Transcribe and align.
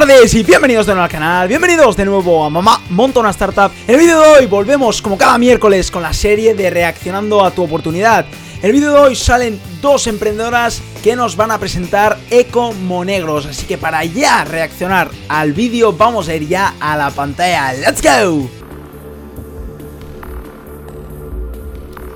tardes 0.00 0.34
y 0.34 0.42
bienvenidos 0.42 0.84
de 0.84 0.92
nuevo 0.92 1.04
al 1.04 1.10
canal, 1.10 1.48
bienvenidos 1.48 1.96
de 1.96 2.04
nuevo 2.04 2.44
a 2.44 2.50
Mamá 2.50 2.82
Monta 2.90 3.20
una 3.20 3.30
Startup. 3.30 3.72
En 3.88 3.94
el 3.94 4.00
vídeo 4.02 4.20
de 4.20 4.28
hoy 4.28 4.46
volvemos 4.46 5.00
como 5.00 5.16
cada 5.16 5.38
miércoles 5.38 5.90
con 5.90 6.02
la 6.02 6.12
serie 6.12 6.54
de 6.54 6.68
Reaccionando 6.68 7.42
a 7.42 7.50
tu 7.50 7.62
oportunidad. 7.62 8.26
En 8.58 8.66
el 8.66 8.72
vídeo 8.72 8.92
de 8.92 8.98
hoy 8.98 9.16
salen 9.16 9.58
dos 9.80 10.06
emprendedoras 10.06 10.82
que 11.02 11.16
nos 11.16 11.34
van 11.34 11.50
a 11.50 11.58
presentar 11.58 12.18
Eco 12.28 12.74
Monegros, 12.74 13.46
así 13.46 13.64
que 13.64 13.78
para 13.78 14.04
ya 14.04 14.44
reaccionar 14.44 15.08
al 15.30 15.54
vídeo 15.54 15.94
vamos 15.94 16.28
a 16.28 16.34
ir 16.34 16.46
ya 16.46 16.74
a 16.78 16.94
la 16.98 17.10
pantalla. 17.10 17.72
¡Let's 17.72 18.02
go! 18.02 18.50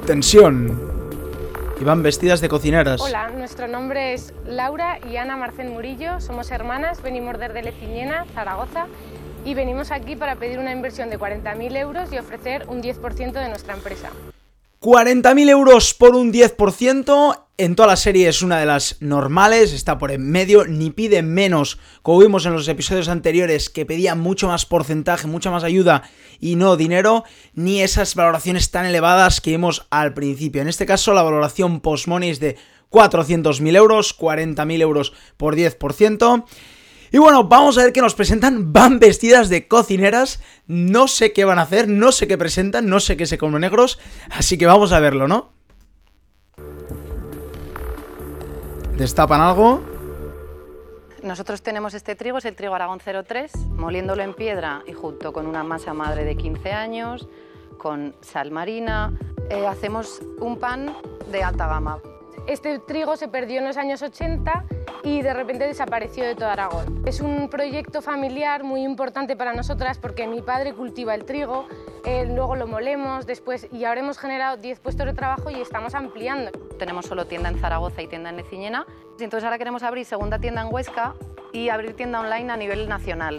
Tensión. 0.05 0.90
Y 1.81 1.85
van 1.85 2.03
vestidas 2.03 2.43
de 2.43 2.51
cocineras. 2.51 3.01
Hola, 3.01 3.31
nuestro 3.31 3.67
nombre 3.67 4.13
es 4.13 4.35
Laura 4.45 4.99
y 5.11 5.17
Ana 5.17 5.39
Marcén 5.39 5.73
Murillo, 5.73 6.21
somos 6.21 6.51
hermanas, 6.51 7.01
venimos 7.03 7.39
desde 7.39 7.63
Leciñena, 7.63 8.27
Zaragoza, 8.35 8.87
y 9.47 9.55
venimos 9.55 9.91
aquí 9.91 10.15
para 10.15 10.37
pedir 10.37 10.59
una 10.59 10.73
inversión 10.73 11.09
de 11.09 11.19
40.000 11.19 11.75
euros 11.79 12.13
y 12.13 12.19
ofrecer 12.19 12.67
un 12.69 12.83
10% 12.83 13.33
de 13.33 13.49
nuestra 13.49 13.73
empresa. 13.73 14.11
40.000 14.83 15.49
euros 15.49 15.95
por 15.95 16.15
un 16.15 16.31
10%, 16.31 17.45
en 17.61 17.77
toda 17.77 17.89
la 17.89 17.97
serie 17.97 18.27
es 18.27 18.41
una 18.41 18.59
de 18.59 18.65
las 18.65 18.97
normales, 19.01 19.75
está 19.75 19.99
por 19.99 20.11
en 20.11 20.31
medio, 20.31 20.65
ni 20.65 20.91
pide 20.91 21.23
menos, 21.23 21.79
como 22.01 22.21
vimos 22.21 22.47
en 22.47 22.55
los 22.55 22.67
episodios 22.69 23.09
anteriores, 23.09 23.69
que 23.69 23.85
pedía 23.85 24.15
mucho 24.15 24.49
más 24.49 24.65
porcentaje, 24.65 25.27
mucha 25.27 25.51
más 25.51 25.63
ayuda 25.63 26.03
y 26.41 26.57
no 26.57 26.79
dinero, 26.79 27.25
ni 27.53 27.83
esas 27.83 28.15
valoraciones 28.15 28.71
tan 28.71 28.87
elevadas 28.87 29.43
que 29.43 29.51
vimos 29.51 29.87
al 29.91 30.15
principio. 30.15 30.63
En 30.63 30.69
este 30.69 30.87
caso, 30.87 31.13
la 31.13 31.23
valoración 31.23 31.81
post-money 31.81 32.31
es 32.31 32.41
de 32.41 32.57
400.000 32.91 33.77
euros, 33.77 34.19
40.000 34.19 34.81
euros 34.81 35.13
por 35.37 35.55
10%. 35.55 36.45
Y 37.13 37.19
bueno, 37.19 37.45
vamos 37.45 37.77
a 37.77 37.83
ver 37.83 37.93
qué 37.93 38.01
nos 38.01 38.15
presentan. 38.15 38.73
Van 38.73 39.01
vestidas 39.01 39.51
de 39.51 39.69
cocineras. 39.69 40.41
No 40.67 41.09
sé 41.09 41.33
qué 41.33 41.45
van 41.45 41.59
a 41.59 41.63
hacer, 41.63 41.89
no 41.89 42.11
sé 42.13 42.27
qué 42.27 42.39
presentan, 42.39 42.89
no 42.89 43.01
sé 43.01 43.17
qué 43.17 43.27
se 43.27 43.37
comen 43.37 43.61
negros. 43.61 43.99
Así 44.31 44.57
que 44.57 44.67
vamos 44.67 44.93
a 44.93 45.01
verlo, 45.01 45.29
¿no? 45.29 45.60
Destapan 49.01 49.41
algo. 49.41 49.81
Nosotros 51.23 51.63
tenemos 51.63 51.95
este 51.95 52.15
trigo, 52.17 52.37
es 52.37 52.45
el 52.45 52.55
trigo 52.55 52.75
Aragón 52.75 53.01
03, 53.01 53.51
moliéndolo 53.71 54.23
en 54.23 54.35
piedra 54.35 54.83
y 54.87 54.93
junto 54.93 55.33
con 55.33 55.47
una 55.47 55.65
masa 55.65 55.95
madre 55.95 56.27
de 56.27 56.37
15 56.37 56.73
años, 56.73 57.27
con 57.79 58.15
sal 58.21 58.51
marina, 58.51 59.19
eh, 59.49 59.67
hacemos 59.67 60.21
un 60.39 60.59
pan 60.59 60.95
de 61.33 61.43
alta 61.43 61.67
gama. 61.67 61.99
Este 62.47 62.79
trigo 62.79 63.17
se 63.17 63.29
perdió 63.29 63.61
en 63.61 63.65
los 63.65 63.79
años 63.79 64.03
80 64.03 64.67
y 65.03 65.23
de 65.23 65.33
repente 65.33 65.67
desapareció 65.67 66.25
de 66.25 66.35
todo 66.35 66.51
Aragón. 66.51 67.03
Es 67.07 67.23
un 67.23 67.49
proyecto 67.49 68.03
familiar 68.03 68.65
muy 68.65 68.83
importante 68.83 69.35
para 69.35 69.55
nosotras 69.55 69.97
porque 69.97 70.27
mi 70.27 70.43
padre 70.43 70.75
cultiva 70.75 71.15
el 71.15 71.25
trigo, 71.25 71.67
eh, 72.05 72.27
luego 72.27 72.55
lo 72.55 72.67
molemos 72.67 73.25
después 73.25 73.67
y 73.73 73.87
ahora 73.87 74.01
hemos 74.01 74.19
generado 74.19 74.59
10 74.59 74.79
puestos 74.81 75.07
de 75.07 75.15
trabajo 75.15 75.49
y 75.49 75.59
estamos 75.59 75.95
ampliando. 75.95 76.51
Tenemos 76.81 77.05
solo 77.05 77.27
tienda 77.27 77.51
en 77.51 77.61
Zaragoza 77.61 78.01
y 78.01 78.07
tienda 78.07 78.31
en 78.31 78.39
Leciñena 78.39 78.87
entonces 79.25 79.45
ahora 79.45 79.59
queremos 79.59 79.83
abrir 79.83 80.07
segunda 80.07 80.39
tienda 80.39 80.63
en 80.63 80.73
Huesca 80.73 81.15
y 81.53 81.69
abrir 81.69 81.95
tienda 81.95 82.21
online 82.21 82.51
a 82.51 82.57
nivel 82.57 82.89
nacional. 82.89 83.37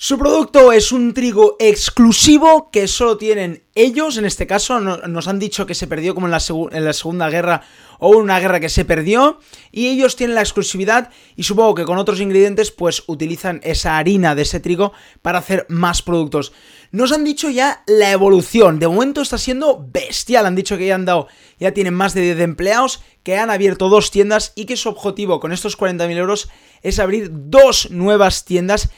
Su 0.00 0.16
producto 0.16 0.70
es 0.70 0.92
un 0.92 1.12
trigo 1.12 1.56
exclusivo 1.58 2.70
que 2.70 2.86
solo 2.86 3.16
tienen 3.16 3.64
ellos, 3.74 4.16
en 4.16 4.26
este 4.26 4.46
caso 4.46 4.78
nos 4.78 5.26
han 5.26 5.40
dicho 5.40 5.66
que 5.66 5.74
se 5.74 5.88
perdió 5.88 6.14
como 6.14 6.28
en 6.28 6.30
la, 6.30 6.92
Segunda 6.92 7.28
Guerra 7.28 7.62
o 7.98 8.10
una 8.10 8.38
guerra 8.38 8.60
que 8.60 8.68
se 8.68 8.84
perdió 8.84 9.40
y 9.72 9.88
ellos 9.88 10.14
tienen 10.14 10.36
la 10.36 10.42
exclusividad 10.42 11.10
y 11.34 11.42
supongo 11.42 11.74
que 11.74 11.84
con 11.84 11.98
otros 11.98 12.20
ingredientes 12.20 12.70
pues 12.70 13.02
utilizan 13.08 13.60
esa 13.64 13.98
harina 13.98 14.36
de 14.36 14.42
ese 14.42 14.60
trigo 14.60 14.92
para 15.20 15.40
hacer 15.40 15.66
más 15.68 16.00
productos. 16.00 16.52
Nos 16.92 17.10
han 17.10 17.24
dicho 17.24 17.50
ya 17.50 17.82
la 17.88 18.12
evolución, 18.12 18.78
de 18.78 18.86
momento 18.86 19.20
está 19.20 19.36
siendo 19.36 19.84
bestial, 19.92 20.46
han 20.46 20.54
dicho 20.54 20.78
que 20.78 20.86
ya 20.86 20.94
han 20.94 21.06
dado, 21.06 21.26
ya 21.58 21.72
tienen 21.72 21.94
más 21.94 22.14
de 22.14 22.20
10 22.20 22.38
empleados, 22.38 23.02
que 23.24 23.36
han 23.36 23.50
abierto 23.50 23.88
dos 23.88 24.12
tiendas 24.12 24.52
y 24.54 24.66
que 24.66 24.76
su 24.76 24.90
objetivo 24.90 25.40
con 25.40 25.50
estos 25.50 25.76
40.000 25.76 26.16
euros 26.16 26.48
es 26.82 27.00
abrir 27.00 27.30
dos 27.32 27.90
nuevas 27.90 28.44
tiendas 28.44 28.90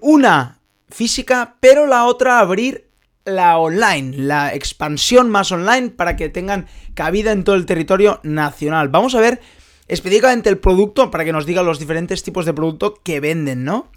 una 0.00 0.60
física, 0.88 1.56
pero 1.60 1.86
la 1.86 2.06
otra 2.06 2.38
abrir 2.38 2.86
la 3.24 3.58
online, 3.58 4.16
la 4.16 4.54
expansión 4.54 5.30
más 5.30 5.50
online 5.50 5.90
para 5.90 6.16
que 6.16 6.28
tengan 6.28 6.66
cabida 6.94 7.32
en 7.32 7.44
todo 7.44 7.56
el 7.56 7.66
territorio 7.66 8.20
nacional. 8.22 8.88
Vamos 8.88 9.14
a 9.14 9.20
ver 9.20 9.40
específicamente 9.88 10.48
el 10.48 10.58
producto 10.58 11.10
para 11.10 11.24
que 11.24 11.32
nos 11.32 11.46
digan 11.46 11.66
los 11.66 11.78
diferentes 11.78 12.22
tipos 12.22 12.46
de 12.46 12.54
producto 12.54 12.94
que 13.02 13.20
venden, 13.20 13.64
¿no? 13.64 13.90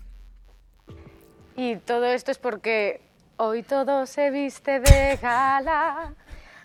Y 1.56 1.76
todo 1.78 2.06
esto 2.06 2.32
es 2.32 2.38
porque 2.38 3.02
hoy 3.38 3.64
todo 3.64 4.06
se 4.06 4.32
viste 4.32 4.80
de 4.80 5.18
gala. 5.22 6.16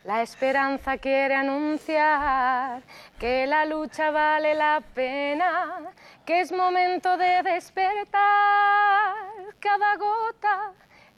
La 0.05 0.21
esperanza 0.21 0.99
quiere 0.99 1.35
anunciar 1.35 2.83
que 3.19 3.47
la 3.47 3.65
lucha 3.65 4.11
vale 4.11 4.55
la 4.55 4.83
pena, 4.95 5.93
que 6.27 6.41
es 6.41 6.53
momento 6.53 7.17
de 7.17 7.43
despertar. 7.43 9.15
Cada 9.59 9.97
gota, 9.97 10.73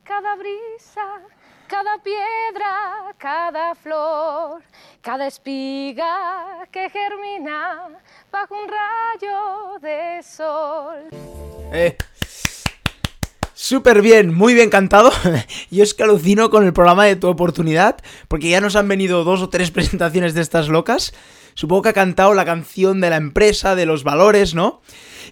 cada 0.05 0.37
brisa, 0.37 1.21
cada 1.67 1.99
piedra, 1.99 3.13
cada 3.19 3.75
flor, 3.75 4.63
cada 5.03 5.27
espiga 5.27 6.65
que 6.71 6.89
germina 6.89 7.89
bajo 8.31 8.55
un 8.55 8.69
rayo 8.69 9.81
de 9.81 10.23
sol. 10.23 11.09
Eh. 11.73 11.97
Súper 13.69 14.01
bien, 14.01 14.33
muy 14.33 14.55
bien 14.55 14.71
cantado. 14.71 15.11
Yo 15.73 15.83
es 15.83 15.93
que 15.93 16.05
alucino 16.05 16.51
con 16.51 16.65
el 16.65 16.73
programa 16.73 17.05
de 17.05 17.17
Tu 17.17 17.27
Oportunidad, 17.27 17.97
porque 18.29 18.49
ya 18.49 18.61
nos 18.61 18.77
han 18.77 18.87
venido 18.87 19.25
dos 19.25 19.43
o 19.43 19.49
tres 19.49 19.71
presentaciones 19.73 20.35
de 20.35 20.41
estas 20.41 20.69
locas. 20.69 21.13
Supongo 21.55 21.83
que 21.83 21.89
ha 21.89 21.93
cantado 21.93 22.33
la 22.33 22.45
canción 22.45 23.01
de 23.01 23.11
la 23.11 23.17
empresa, 23.17 23.75
de 23.75 23.85
los 23.85 24.05
valores, 24.05 24.55
¿no? 24.55 24.83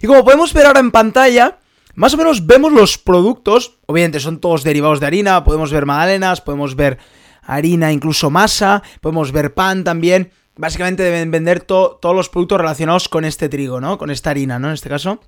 Y 0.01 0.07
como 0.07 0.25
podemos 0.25 0.51
ver 0.51 0.65
ahora 0.65 0.81
en 0.81 0.91
pantalla, 0.91 1.59
más 1.93 2.13
o 2.13 2.17
menos 2.17 2.45
vemos 2.45 2.73
los 2.73 2.97
productos. 2.97 3.77
Obviamente 3.85 4.19
son 4.19 4.41
todos 4.41 4.65
derivados 4.65 4.99
de 4.99 5.05
harina, 5.05 5.45
podemos 5.45 5.71
ver 5.71 5.85
magdalenas, 5.85 6.41
podemos 6.41 6.75
ver 6.75 6.97
harina, 7.41 7.93
incluso 7.93 8.29
masa, 8.31 8.83
podemos 8.99 9.31
ver 9.31 9.53
pan 9.53 9.85
también. 9.85 10.31
Básicamente 10.57 11.03
deben 11.03 11.31
vender 11.31 11.61
todos 11.61 12.13
los 12.13 12.27
productos 12.27 12.57
relacionados 12.57 13.07
con 13.07 13.23
este 13.23 13.47
trigo, 13.47 13.79
¿no? 13.79 13.97
Con 13.97 14.11
esta 14.11 14.31
harina, 14.31 14.59
¿no? 14.59 14.67
En 14.67 14.73
este 14.73 14.89
caso. 14.89 15.21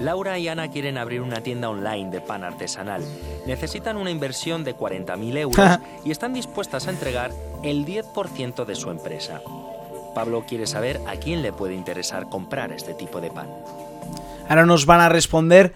Laura 0.00 0.38
y 0.38 0.48
Ana 0.48 0.70
quieren 0.70 0.98
abrir 0.98 1.22
una 1.22 1.42
tienda 1.42 1.70
online 1.70 2.10
de 2.10 2.20
pan 2.20 2.44
artesanal. 2.44 3.02
Necesitan 3.46 3.96
una 3.96 4.10
inversión 4.10 4.62
de 4.62 4.76
40.000 4.76 5.36
euros 5.38 5.78
y 6.04 6.10
están 6.10 6.34
dispuestas 6.34 6.86
a 6.86 6.90
entregar 6.90 7.32
el 7.62 7.84
10% 7.84 8.64
de 8.64 8.74
su 8.74 8.90
empresa. 8.90 9.40
Pablo 10.14 10.44
quiere 10.48 10.66
saber 10.66 11.00
a 11.06 11.16
quién 11.16 11.42
le 11.42 11.52
puede 11.52 11.74
interesar 11.74 12.28
comprar 12.28 12.72
este 12.72 12.94
tipo 12.94 13.20
de 13.20 13.30
pan. 13.30 13.48
Ahora 14.48 14.66
nos 14.66 14.86
van 14.86 15.00
a 15.00 15.08
responder 15.08 15.74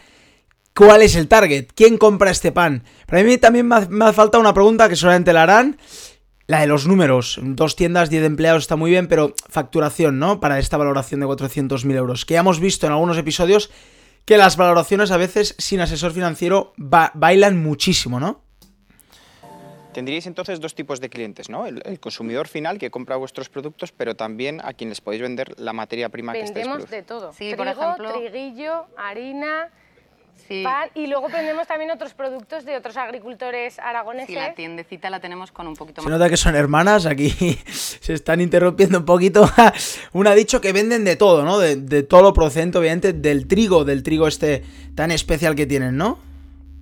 cuál 0.74 1.02
es 1.02 1.16
el 1.16 1.28
target, 1.28 1.68
quién 1.74 1.98
compra 1.98 2.30
este 2.30 2.52
pan. 2.52 2.84
Para 3.06 3.22
mí 3.22 3.38
también 3.38 3.66
me 3.66 4.04
hace 4.04 4.14
falta 4.14 4.38
una 4.38 4.54
pregunta 4.54 4.88
que 4.88 4.96
solamente 4.96 5.32
la 5.32 5.42
harán. 5.42 5.78
La 6.46 6.60
de 6.60 6.66
los 6.66 6.86
números, 6.86 7.38
dos 7.40 7.76
tiendas, 7.76 8.10
10 8.10 8.24
empleados 8.24 8.64
está 8.64 8.76
muy 8.76 8.90
bien, 8.90 9.06
pero 9.06 9.34
facturación, 9.48 10.18
¿no? 10.18 10.40
Para 10.40 10.58
esta 10.58 10.76
valoración 10.76 11.20
de 11.20 11.26
400.000 11.26 11.94
euros, 11.94 12.24
que 12.24 12.34
ya 12.34 12.40
hemos 12.40 12.60
visto 12.60 12.86
en 12.86 12.92
algunos 12.92 13.16
episodios 13.16 13.70
que 14.24 14.36
las 14.36 14.56
valoraciones 14.56 15.10
a 15.10 15.16
veces 15.16 15.54
sin 15.58 15.80
asesor 15.80 16.12
financiero 16.12 16.72
bailan 16.76 17.62
muchísimo, 17.62 18.20
¿no? 18.20 18.42
Tendríais 19.92 20.26
entonces 20.26 20.58
dos 20.58 20.74
tipos 20.74 21.00
de 21.00 21.10
clientes, 21.10 21.50
¿no? 21.50 21.66
El, 21.66 22.00
consumidor 22.00 22.48
final 22.48 22.78
que 22.78 22.90
compra 22.90 23.16
vuestros 23.16 23.50
productos, 23.50 23.92
pero 23.92 24.16
también 24.16 24.60
a 24.64 24.72
quien 24.72 24.88
les 24.88 25.00
podéis 25.00 25.22
vender 25.22 25.58
la 25.60 25.74
materia 25.74 26.08
prima 26.08 26.32
que 26.32 26.40
estáis 26.40 26.66
Vendemos 26.66 26.90
de 26.90 27.02
todo. 27.02 27.32
Sí, 27.34 27.54
por 27.54 27.68
ejemplo, 27.68 28.12
triguillo, 28.14 28.86
harina, 28.96 29.70
y 30.94 31.06
luego 31.06 31.28
vendemos 31.28 31.66
también 31.66 31.90
otros 31.90 32.14
productos 32.14 32.64
de 32.64 32.76
otros 32.76 32.96
agricultores 32.96 33.78
aragoneses. 33.78 34.28
Sí, 34.28 34.34
la 34.34 34.54
tiendecita 34.54 35.10
la 35.10 35.20
tenemos 35.20 35.52
con 35.52 35.66
un 35.66 35.74
poquito 35.74 36.02
más. 36.02 36.04
Se 36.04 36.10
nota 36.10 36.28
que 36.28 36.36
son 36.36 36.54
hermanas, 36.54 37.06
aquí 37.06 37.30
se 37.70 38.14
están 38.14 38.40
interrumpiendo 38.40 38.98
un 38.98 39.04
poquito. 39.04 39.48
Una 40.12 40.30
ha 40.30 40.34
dicho 40.34 40.60
que 40.60 40.72
venden 40.72 41.04
de 41.04 41.16
todo, 41.16 41.44
¿no? 41.44 41.58
De, 41.58 42.02
todo 42.02 42.22
lo 42.22 42.32
procedente, 42.32 42.78
obviamente, 42.78 43.12
del 43.12 43.46
trigo, 43.46 43.84
del 43.84 44.02
trigo 44.02 44.26
este 44.26 44.62
tan 44.94 45.10
especial 45.10 45.54
que 45.54 45.66
tienen, 45.66 45.96
¿no? 45.96 46.18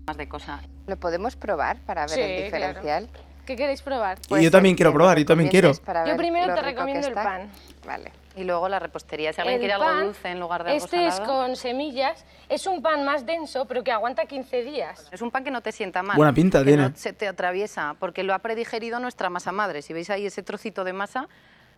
Más 0.07 0.17
de 0.17 0.29
cosas. 0.29 0.63
¿Lo 0.87 0.97
podemos 0.97 1.37
probar 1.37 1.79
para 1.81 2.07
ver 2.07 2.19
el 2.19 2.45
diferencial? 2.45 3.09
¿Qué 3.47 3.57
queréis 3.57 3.83
probar? 3.83 4.19
yo 4.21 4.29
pues 4.29 4.51
también 4.51 4.77
quiero 4.77 4.93
probar, 4.93 5.19
yo 5.19 5.25
también 5.25 5.51
quiero. 5.51 5.73
Yo 5.73 6.17
primero 6.17 6.55
te 6.55 6.63
recomiendo 6.63 7.07
el 7.07 7.15
pan. 7.15 7.51
Vale. 7.87 8.13
Y 8.37 8.45
luego 8.45 8.69
la 8.69 8.79
repostería, 8.79 9.33
si 9.33 9.41
alguien 9.41 9.59
quiere 9.59 9.75
algo 9.75 10.05
dulce 10.05 10.29
en 10.29 10.39
lugar 10.39 10.63
de 10.63 10.71
algo 10.71 10.85
Este 10.85 11.07
es 11.07 11.19
con 11.21 11.57
semillas, 11.57 12.25
es 12.49 12.67
un 12.67 12.81
pan 12.81 13.05
más 13.05 13.27
denso, 13.27 13.65
pero 13.67 13.83
que 13.83 13.91
aguanta 13.91 14.27
15 14.27 14.63
días. 14.63 15.09
Es 15.11 15.21
un 15.21 15.31
pan 15.31 15.43
que 15.43 15.51
no 15.51 15.63
te 15.63 15.73
sienta 15.73 16.03
mal. 16.03 16.17
Buena 16.17 16.33
pinta 16.33 16.65
tiene. 16.65 16.93
se 16.95 17.13
te 17.13 17.27
atraviesa, 17.27 17.97
porque 17.99 18.23
lo 18.23 18.33
ha 18.33 18.39
predigerido 18.39 19.01
nuestra 19.01 19.31
masa 19.31 19.51
madre. 19.51 19.83
Si 19.83 19.93
veis 19.93 20.11
ahí 20.11 20.27
ese 20.27 20.43
trocito 20.43 20.85
de 20.85 20.93
masa, 20.93 21.29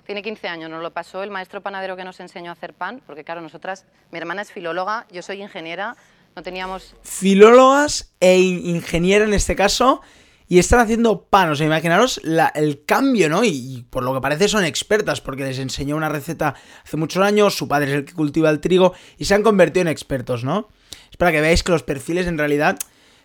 tiene 0.05 0.23
15 0.23 0.49
años, 0.49 0.71
nos 0.71 0.83
lo 0.83 0.91
pasó 0.91 1.23
el 1.23 1.31
maestro 1.31 1.61
panadero 1.63 1.97
que 1.97 2.05
nos 2.05 2.21
enseñó 2.21 2.51
a 2.51 2.53
hacer 2.53 2.75
pan, 2.75 3.01
porque 3.07 3.25
claro, 3.25 3.41
nosotras, 3.41 3.87
mi 4.11 4.19
hermana 4.19 4.43
es 4.43 4.53
filóloga, 4.53 5.07
yo 5.11 5.23
soy 5.23 5.43
ingeniera, 5.43 5.97
No 6.35 6.43
teníamos... 6.43 6.97
Filólogas 7.03 8.15
e 8.19 8.39
ingenieras 8.39 9.29
en 9.29 9.35
este 9.35 9.55
caso 9.55 10.01
y 10.49 10.59
están 10.59 10.81
haciendo 10.81 11.25
pan. 11.25 11.51
O 11.51 11.57
sea, 11.57 11.67
imaginaros 11.67 12.21
el 12.55 12.85
cambio, 12.85 13.29
¿no? 13.29 13.45
Y, 13.45 13.87
por 13.91 14.03
lo 14.03 14.15
que 14.15 14.21
parece 14.21 14.49
son 14.49 14.65
expertas, 14.65 15.21
porque 15.21 15.45
les 15.45 15.59
enseñó 15.59 15.97
una 15.97 16.09
receta 16.09 16.55
hace 16.85 16.97
muchos 16.97 17.23
años, 17.23 17.55
su 17.55 17.69
padre 17.69 17.91
es 17.91 17.97
el 17.99 18.05
que 18.05 18.15
cultiva 18.15 18.51
el 18.51 18.61
trigo, 18.61 18.95
y 19.19 19.25
se 19.25 19.35
han 19.35 19.43
convertido 19.43 19.83
en 19.83 19.89
expertos, 19.89 20.45
¿no? 20.45 20.69
Es 21.11 21.17
para 21.17 21.33
que 21.33 21.41
veáis 21.41 21.63
que 21.63 21.73
los 21.73 21.83
perfiles 21.83 22.27
en 22.27 22.39
realidad, 22.39 22.79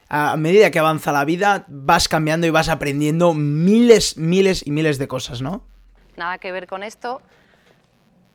a 0.10 0.38
medida 0.38 0.72
que 0.72 0.80
avanza 0.80 1.12
la 1.12 1.25
vida, 1.25 1.66
vas 1.68 2.08
cambiando 2.08 2.48
y 2.48 2.50
vas 2.50 2.69
aprendiendo 2.69 3.34
miles, 3.34 4.18
miles 4.18 4.66
y 4.66 4.72
miles 4.72 4.98
de 4.98 5.08
cosas, 5.08 5.42
¿no? 5.42 5.64
Nada 6.16 6.38
que 6.40 6.52
ver 6.52 6.68
con 6.68 6.84
esto. 6.84 7.22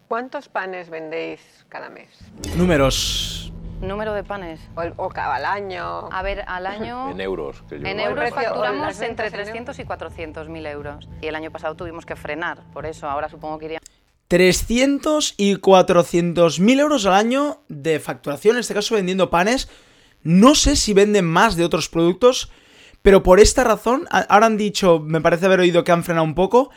¿Cuántos 0.08 0.48
panes 0.48 0.90
vendéis 0.90 1.40
cada 1.68 1.88
mes? 1.88 2.08
Números. 2.56 3.51
Número 3.82 4.14
de 4.14 4.22
panes. 4.22 4.60
O, 4.96 5.08
cada 5.08 5.34
al 5.34 5.44
año. 5.44 6.08
A 6.12 6.22
ver, 6.22 6.44
al 6.46 6.66
año. 6.68 7.10
en 7.10 7.20
euros. 7.20 7.64
en 7.70 8.00
euros 8.00 8.30
facturamos 8.30 9.00
entre 9.00 9.30
300 9.30 9.78
y 9.78 9.84
400 9.84 10.48
mil 10.48 10.64
euros. 10.66 11.08
Y 11.20 11.26
el 11.26 11.34
año 11.34 11.50
pasado 11.50 11.74
tuvimos 11.74 12.06
que 12.06 12.14
frenar, 12.16 12.62
por 12.72 12.86
eso 12.86 13.08
ahora 13.08 13.28
supongo 13.28 13.58
que 13.58 13.64
iría. 13.66 13.80
300 14.28 15.34
y 15.36 15.56
400 15.56 16.60
mil 16.60 16.80
euros 16.80 17.04
al 17.04 17.14
año 17.14 17.62
de 17.68 17.98
facturación, 17.98 18.56
en 18.56 18.60
este 18.60 18.72
caso 18.72 18.94
vendiendo 18.94 19.28
panes. 19.30 19.68
No 20.22 20.54
sé 20.54 20.76
si 20.76 20.94
venden 20.94 21.26
más 21.26 21.56
de 21.56 21.64
otros 21.64 21.88
productos, 21.88 22.50
pero 23.02 23.24
por 23.24 23.40
esta 23.40 23.64
razón, 23.64 24.06
ahora 24.10 24.46
han 24.46 24.56
dicho, 24.56 25.00
me 25.00 25.20
parece 25.20 25.46
haber 25.46 25.58
oído 25.58 25.82
que 25.82 25.90
han 25.90 26.04
frenado 26.04 26.24
un 26.24 26.36
poco, 26.36 26.70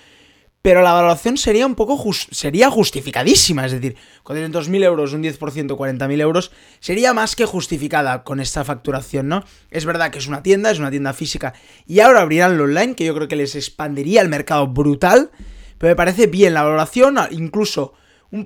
pero 0.66 0.82
la 0.82 0.94
valoración 0.94 1.38
sería 1.38 1.68
un 1.68 1.76
poco 1.76 2.12
sería 2.32 2.72
justificadísima, 2.72 3.68
es 3.68 3.74
decir, 3.74 3.96
400.000 4.24 4.84
euros, 4.84 5.14
un 5.14 5.22
10%, 5.22 5.38
40.000 5.38 6.22
euros, 6.22 6.52
sería 6.80 7.14
más 7.14 7.36
que 7.36 7.46
justificada 7.46 8.24
con 8.24 8.40
esta 8.40 8.64
facturación, 8.64 9.28
¿no? 9.28 9.44
Es 9.70 9.86
verdad 9.86 10.10
que 10.10 10.18
es 10.18 10.26
una 10.26 10.42
tienda, 10.42 10.72
es 10.72 10.80
una 10.80 10.90
tienda 10.90 11.14
física, 11.14 11.54
y 11.86 12.00
ahora 12.00 12.22
abrirán 12.22 12.58
lo 12.58 12.64
online, 12.64 12.96
que 12.96 13.06
yo 13.06 13.14
creo 13.14 13.28
que 13.28 13.36
les 13.36 13.54
expandiría 13.54 14.24
el 14.24 14.28
mercado 14.28 14.66
brutal, 14.66 15.30
pero 15.78 15.92
me 15.92 15.96
parece 15.96 16.26
bien 16.26 16.56
la 16.56 16.64
valoración, 16.64 17.16
incluso 17.30 17.94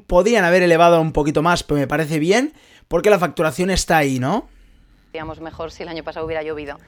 podrían 0.06 0.44
haber 0.44 0.62
elevado 0.62 1.00
un 1.00 1.14
poquito 1.14 1.42
más, 1.42 1.64
pero 1.64 1.80
me 1.80 1.88
parece 1.88 2.20
bien, 2.20 2.52
porque 2.90 3.10
la 3.10 3.20
facturación 3.20 3.70
está 3.70 3.96
ahí, 3.96 4.20
¿no? 4.20 4.50
Digamos 5.14 5.40
mejor 5.40 5.72
si 5.72 5.84
el 5.84 5.88
año 5.88 6.04
pasado 6.04 6.26
hubiera 6.26 6.44
llovido. 6.44 6.80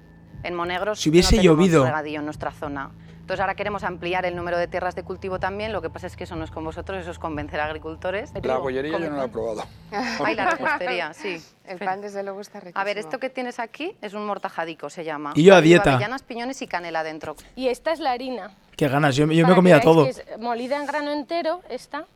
En 0.43 0.55
Monegros 0.55 0.99
si 0.99 1.09
hubiese 1.09 1.37
no 1.37 1.43
llovido 1.43 1.85
regadío 1.85 2.19
en 2.19 2.25
nuestra 2.25 2.51
zona. 2.51 2.91
Entonces 3.31 3.39
ahora 3.39 3.55
queremos 3.55 3.83
ampliar 3.83 4.25
el 4.25 4.35
número 4.35 4.57
de 4.57 4.67
tierras 4.67 4.93
de 4.93 5.03
cultivo 5.03 5.39
también, 5.39 5.71
lo 5.71 5.81
que 5.81 5.89
pasa 5.89 6.07
es 6.07 6.17
que 6.17 6.25
eso 6.25 6.35
no 6.35 6.43
es 6.43 6.51
con 6.51 6.65
vosotros, 6.65 6.99
eso 6.99 7.11
es 7.11 7.19
convencer 7.19 7.61
a 7.61 7.65
agricultores. 7.65 8.33
La 8.43 8.57
bollería 8.57 8.99
yo 8.99 9.09
no 9.09 9.15
la 9.15 9.25
he 9.25 9.29
probado. 9.29 9.63
Ay, 10.25 10.35
la 10.35 10.51
repostería, 10.51 11.13
sí. 11.13 11.41
El 11.65 11.79
pan 11.79 12.01
desde 12.01 12.23
luego 12.23 12.41
está 12.41 12.59
riquísimo. 12.59 12.81
A 12.81 12.83
ver, 12.83 12.97
esto 12.97 13.19
que 13.19 13.29
tienes 13.29 13.59
aquí 13.59 13.95
es 14.01 14.13
un 14.13 14.25
mortajadico, 14.25 14.89
se 14.89 15.05
llama. 15.05 15.31
Y 15.35 15.43
yo 15.43 15.55
a 15.55 15.61
dieta. 15.61 15.93
Avellanas, 15.93 16.23
piñones 16.23 16.61
y 16.61 16.67
canela 16.67 17.03
dentro. 17.03 17.37
Y 17.55 17.67
esta 17.67 17.93
es 17.93 18.01
la 18.01 18.11
harina. 18.11 18.51
Qué 18.75 18.89
ganas, 18.89 19.15
yo, 19.15 19.25
yo 19.27 19.47
me 19.47 19.55
comía 19.55 19.79
todo. 19.79 20.05
es 20.05 20.21
molida 20.39 20.77
en 20.77 20.85
grano 20.85 21.11
entero, 21.11 21.61
esta 21.69 22.07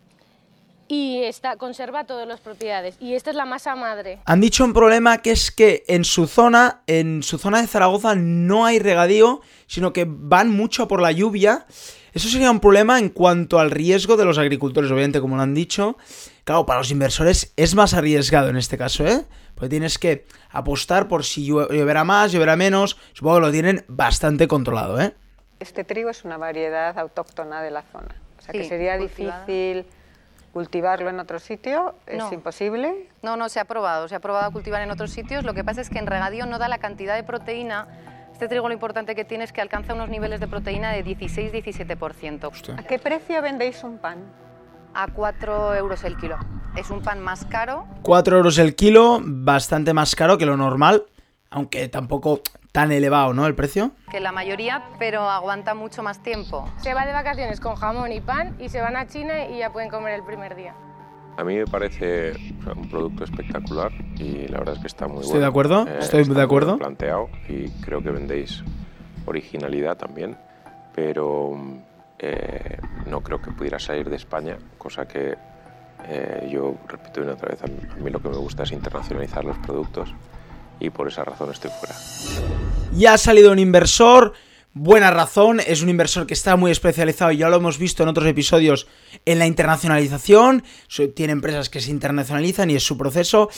y 0.88 1.24
está, 1.24 1.58
conserva 1.58 2.06
todas 2.06 2.28
las 2.28 2.40
propiedades. 2.40 2.96
Y 3.00 3.16
esta 3.16 3.30
es 3.32 3.36
la 3.36 3.46
masa 3.46 3.76
madre. 3.76 4.20
Han 4.26 4.42
dicho 4.42 4.64
un 4.64 4.74
problema 4.74 5.20
que 5.20 5.32
es 5.32 5.52
que 5.52 5.84
en 5.88 6.04
su 6.04 6.28
zona, 6.28 6.82
en 6.88 7.24
su 7.24 7.38
zona 7.38 7.62
de 7.62 7.68
Zaragoza 7.68 8.16
no 8.16 8.66
hay 8.66 8.80
regadío, 8.80 9.42
sino 9.68 9.94
que 9.94 10.06
van 10.08 10.52
mucho 10.52 10.88
por 10.88 11.02
la 11.02 11.12
lluvia. 11.12 11.66
Eso 12.14 12.30
sería 12.30 12.52
un 12.52 12.60
problema 12.60 13.00
en 13.00 13.10
cuanto 13.10 13.60
al 13.60 13.72
riesgo 13.72 14.16
de 14.16 14.26
los 14.26 14.38
agricultores, 14.38 14.90
obviamente, 14.92 15.20
como 15.20 15.36
lo 15.36 15.42
han 15.42 15.54
dicho. 15.54 15.98
Claro, 16.44 16.66
para 16.66 16.80
los 16.80 16.92
inversores 16.92 17.52
es 17.58 17.76
más 17.76 17.94
arriesgado 17.94 18.50
en 18.50 18.58
este 18.58 18.78
caso, 18.78 19.06
¿eh? 19.06 19.26
Porque 19.56 19.70
tienes 19.70 19.98
que 19.98 20.26
apostar 20.52 21.08
por 21.08 21.24
si 21.24 21.46
lloverá 21.46 22.04
más, 22.04 22.32
lloverá 22.32 22.56
menos. 22.56 22.98
Supongo 23.14 23.38
que 23.38 23.42
lo 23.42 23.52
tienen 23.52 23.86
bastante 23.88 24.48
controlado, 24.48 25.02
¿eh? 25.02 25.14
Este 25.60 25.84
trigo 25.84 26.10
es 26.10 26.24
una 26.24 26.38
variedad 26.38 26.98
autóctona 27.00 27.62
de 27.64 27.72
la 27.72 27.82
zona. 27.82 28.16
O 28.38 28.42
sea 28.42 28.52
que 28.52 28.66
sería 28.66 28.98
difícil 28.98 29.86
cultivarlo 30.56 31.10
en 31.10 31.20
otro 31.20 31.38
sitio 31.38 31.96
es 32.08 32.32
imposible. 32.32 33.10
No, 33.22 33.36
no, 33.36 33.50
se 33.50 33.60
ha 33.60 33.66
probado, 33.66 34.08
se 34.08 34.16
ha 34.16 34.22
probado 34.22 34.46
a 34.48 34.52
cultivar 34.52 34.82
en 34.82 34.90
otros 34.90 35.12
sitios. 35.12 35.44
Lo 35.44 35.54
que 35.54 35.66
pasa 35.66 35.82
es 35.82 35.90
que 35.90 36.00
en 36.00 36.08
regadío 36.08 36.46
no 36.46 36.60
da 36.60 36.70
la 36.70 36.78
cantidad 36.78 37.14
de 37.18 37.24
proteína. 37.24 37.90
Este 38.32 38.48
trigo 38.48 38.70
lo 38.70 38.74
importante 38.74 39.16
que 39.16 39.26
tiene 39.26 39.44
es 39.44 39.52
que 39.52 39.60
alcanza 39.60 39.94
unos 39.94 40.08
niveles 40.08 40.40
de 40.40 40.48
proteína 40.48 40.94
de 40.94 41.04
16-17%. 41.04 42.80
¿A 42.80 42.84
qué 42.84 43.00
precio 43.00 43.42
vendéis 43.42 43.84
un 43.84 43.98
pan? 43.98 44.20
A 44.94 45.08
4 45.08 45.76
euros 45.76 46.06
el 46.06 46.16
kilo. 46.16 46.38
Es 46.78 46.90
un 46.90 47.02
pan 47.02 47.20
más 47.20 47.44
caro. 47.44 47.86
4 48.04 48.38
euros 48.38 48.58
el 48.58 48.76
kilo, 48.76 49.20
bastante 49.22 49.94
más 49.94 50.16
caro 50.16 50.38
que 50.38 50.46
lo 50.46 50.56
normal, 50.56 51.04
aunque 51.50 51.90
tampoco 51.90 52.40
tan 52.76 52.92
elevado, 52.92 53.34
¿no? 53.34 53.48
El 53.48 53.56
precio. 53.56 53.92
Que 54.12 54.20
la 54.20 54.34
mayoría, 54.34 54.84
pero 55.00 55.22
aguanta 55.30 55.74
mucho 55.74 56.04
más 56.04 56.22
tiempo. 56.22 56.70
Se 56.82 56.94
va 56.94 57.06
de 57.06 57.14
vacaciones 57.14 57.62
con 57.62 57.76
jamón 57.76 58.12
y 58.12 58.20
pan 58.20 58.54
y 58.60 58.68
se 58.68 58.82
van 58.82 58.98
a 58.98 59.08
China 59.08 59.48
y 59.48 59.60
ya 59.60 59.72
pueden 59.72 59.90
comer 59.90 60.14
el 60.14 60.24
primer 60.24 60.58
día. 60.58 60.76
A 61.38 61.44
mí 61.46 61.56
me 61.56 61.66
parece 61.66 62.34
un 62.76 62.90
producto 62.90 63.24
espectacular 63.24 63.94
y 64.18 64.50
la 64.50 64.60
verdad 64.60 64.76
es 64.76 64.82
que 64.82 64.88
está 64.88 65.06
muy 65.06 65.16
bueno. 65.16 65.28
Estoy 65.28 65.40
de 65.40 65.46
acuerdo, 65.46 65.88
eh, 65.88 66.00
estoy 66.00 66.24
de 66.26 66.42
acuerdo. 66.42 66.78
Planteado 66.78 67.30
y 67.48 67.70
creo 67.82 68.04
que 68.04 68.12
vendéis 68.12 68.62
originalidad 69.26 69.98
también, 69.98 70.38
pero 70.94 71.58
eh, 72.20 72.78
no 73.06 73.22
creo 73.22 73.42
que 73.42 73.52
pudiera 73.52 73.80
salir 73.80 74.10
de 74.10 74.18
España, 74.18 74.58
cosa 74.78 75.08
que 75.08 75.36
eh, 76.08 76.50
yo 76.52 76.76
repito 76.90 77.22
una 77.22 77.34
otra 77.34 77.50
vez, 77.50 77.64
a 77.64 77.68
mí 77.68 78.10
lo 78.10 78.20
que 78.20 78.30
me 78.30 78.38
gusta 78.38 78.64
es 78.64 78.74
internacionalizar 78.74 79.46
los 79.46 79.58
productos 79.60 80.14
y 80.80 80.90
por 80.90 81.08
esa 81.08 81.24
razón 81.24 81.52
estoy 81.52 81.72
fuera. 81.80 81.96
Ya 82.94 83.14
ha 83.14 83.18
salido 83.18 83.52
un 83.52 83.60
inversor, 83.60 84.34
buena 84.74 85.10
razón, 85.10 85.62
es 85.66 85.82
un 85.82 85.90
inversor 85.90 86.28
que 86.28 86.34
está 86.34 86.56
muy 86.58 86.70
especializado 86.70 87.32
ya 87.32 87.50
lo 87.50 87.56
hemos 87.56 87.78
visto 87.78 88.04
en 88.04 88.10
otros 88.10 88.28
episodios 88.28 88.88
en 89.26 89.40
la 89.40 89.48
internacionalización, 89.48 90.64
tiene 91.16 91.34
empresas 91.34 91.70
que 91.70 91.80
se 91.80 91.92
internacionalizan 91.92 92.70
y 92.70 92.76
es 92.76 92.84
su 92.84 92.98
proceso. 92.98 93.50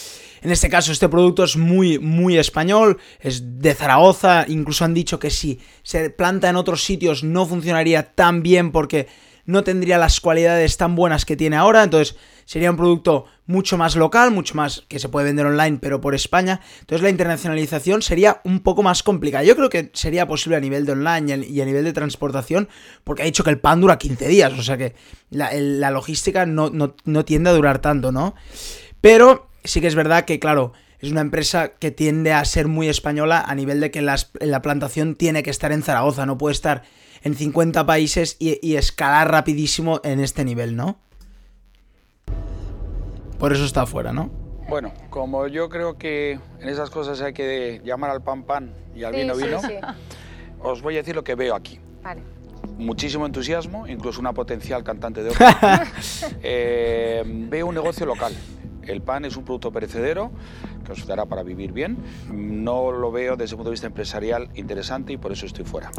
En 0.41 0.51
este 0.51 0.69
caso 0.69 0.91
este 0.91 1.09
producto 1.09 1.43
es 1.43 1.57
muy 1.57 1.99
muy 1.99 2.37
español, 2.37 2.99
es 3.19 3.59
de 3.59 3.73
Zaragoza, 3.73 4.45
incluso 4.47 4.85
han 4.85 4.93
dicho 4.93 5.19
que 5.19 5.31
si 5.31 5.59
se 5.83 6.11
planta 6.11 6.49
en 6.49 6.55
otros 6.55 6.83
sitios 6.83 7.23
no 7.23 7.45
funcionaría 7.45 8.13
tan 8.13 8.43
bien 8.43 8.71
porque 8.71 9.07
no 9.45 9.63
tendría 9.63 9.97
las 9.97 10.19
cualidades 10.19 10.77
tan 10.77 10.95
buenas 10.95 11.25
que 11.25 11.35
tiene 11.35 11.55
ahora, 11.55 11.83
entonces 11.83 12.15
sería 12.47 12.71
un 12.71 12.77
producto 12.77 13.25
mucho 13.45 13.77
más 13.77 13.95
local, 13.95 14.31
mucho 14.31 14.55
más 14.55 14.85
que 14.88 14.97
se 14.97 15.09
puede 15.09 15.27
vender 15.27 15.45
online, 15.45 15.77
pero 15.79 16.01
por 16.01 16.15
España. 16.15 16.61
Entonces 16.79 17.03
la 17.03 17.11
internacionalización 17.11 18.01
sería 18.01 18.41
un 18.44 18.61
poco 18.61 18.81
más 18.81 19.04
complicada. 19.04 19.44
Yo 19.44 19.56
creo 19.56 19.69
que 19.69 19.92
sería 19.94 20.27
posible 20.27 20.57
a 20.57 20.59
nivel 20.59 20.85
de 20.85 20.94
online 20.94 21.45
y 21.45 21.61
a 21.61 21.66
nivel 21.66 21.83
de 21.83 21.94
transportación, 21.94 22.68
porque 23.04 23.21
ha 23.21 23.25
dicho 23.25 23.44
que 23.44 23.51
el 23.51 23.59
pan 23.59 23.81
dura 23.81 23.99
15 23.99 24.27
días, 24.27 24.54
o 24.54 24.63
sea 24.63 24.77
que 24.77 24.95
la, 25.30 25.92
logística 25.92 26.47
no, 26.47 26.71
no 26.71 27.25
tiende 27.25 27.49
a 27.51 27.54
durar 27.54 27.80
tanto, 27.80 28.11
¿no? 28.11 28.33
Pero 29.01 29.49
sí 29.63 29.81
que 29.81 29.87
es 29.87 29.95
verdad 29.95 30.25
que, 30.25 30.39
claro, 30.39 30.73
es 30.99 31.11
una 31.11 31.21
empresa 31.21 31.73
que 31.80 31.92
tiende 31.92 32.33
a 32.33 32.44
ser 32.45 32.68
muy 32.68 32.87
española 32.89 33.44
a 33.45 33.54
nivel 33.54 33.80
de 33.80 33.92
que 33.92 34.01
la 34.01 34.61
plantación 34.63 35.16
tiene 35.16 35.44
que 35.44 35.51
estar 35.51 35.71
en 35.71 35.83
Zaragoza, 35.83 36.25
no 36.25 36.39
puede 36.39 36.54
estar 36.54 36.83
en 37.23 37.35
50 37.35 37.85
países 37.85 38.37
y, 38.39 38.75
escalar 38.75 39.31
rapidísimo 39.31 40.01
en 40.04 40.19
este 40.19 40.45
nivel, 40.45 40.75
¿no? 40.75 40.99
Por 43.39 43.53
eso 43.53 43.65
está 43.65 43.83
afuera, 43.83 44.13
¿no? 44.13 44.29
Bueno, 44.67 44.91
como 45.09 45.47
yo 45.47 45.69
creo 45.69 45.97
que 45.97 46.39
en 46.59 46.69
esas 46.69 46.89
cosas 46.89 47.21
hay 47.21 47.33
que 47.33 47.81
llamar 47.85 48.09
al 48.09 48.21
pan 48.21 48.44
pan 48.44 48.73
y 48.95 49.03
al 49.03 49.13
vino 49.13 49.35
vino, 49.35 49.61
os 50.59 50.81
voy 50.81 50.95
a 50.95 50.97
decir 50.97 51.15
lo 51.15 51.23
que 51.23 51.35
veo 51.35 51.56
aquí. 51.56 51.79
Vale. 52.03 52.21
Muchísimo 52.77 53.25
entusiasmo, 53.25 53.87
incluso 53.87 54.19
una 54.19 54.33
potencial 54.33 54.83
cantante 54.83 55.23
de 55.23 55.29
ópera. 55.29 55.87
Eh, 56.44 57.23
veo 57.25 57.67
un 57.67 57.75
negocio 57.75 58.06
local. 58.06 58.33
El 58.83 59.01
pan 59.01 59.25
es 59.25 59.35
un 59.35 59.44
producto 59.44 59.71
perecedero 59.71 60.31
que 60.85 60.94
os 60.94 61.06
dará 61.06 61.25
para 61.25 61.44
vivir 61.44 61.71
bien. 61.71 61.97
No 62.31 62.91
lo 62.91 63.11
veo 63.11 63.35
desde 63.35 63.53
el 63.53 63.57
punto 63.57 63.69
de 63.69 63.73
vista 63.73 63.87
empresarial 63.87 64.49
interesante 64.56 65.13
y 65.13 65.17
por 65.17 65.31
eso 65.31 65.45
estoy 65.45 65.65
fuera. 65.65 65.91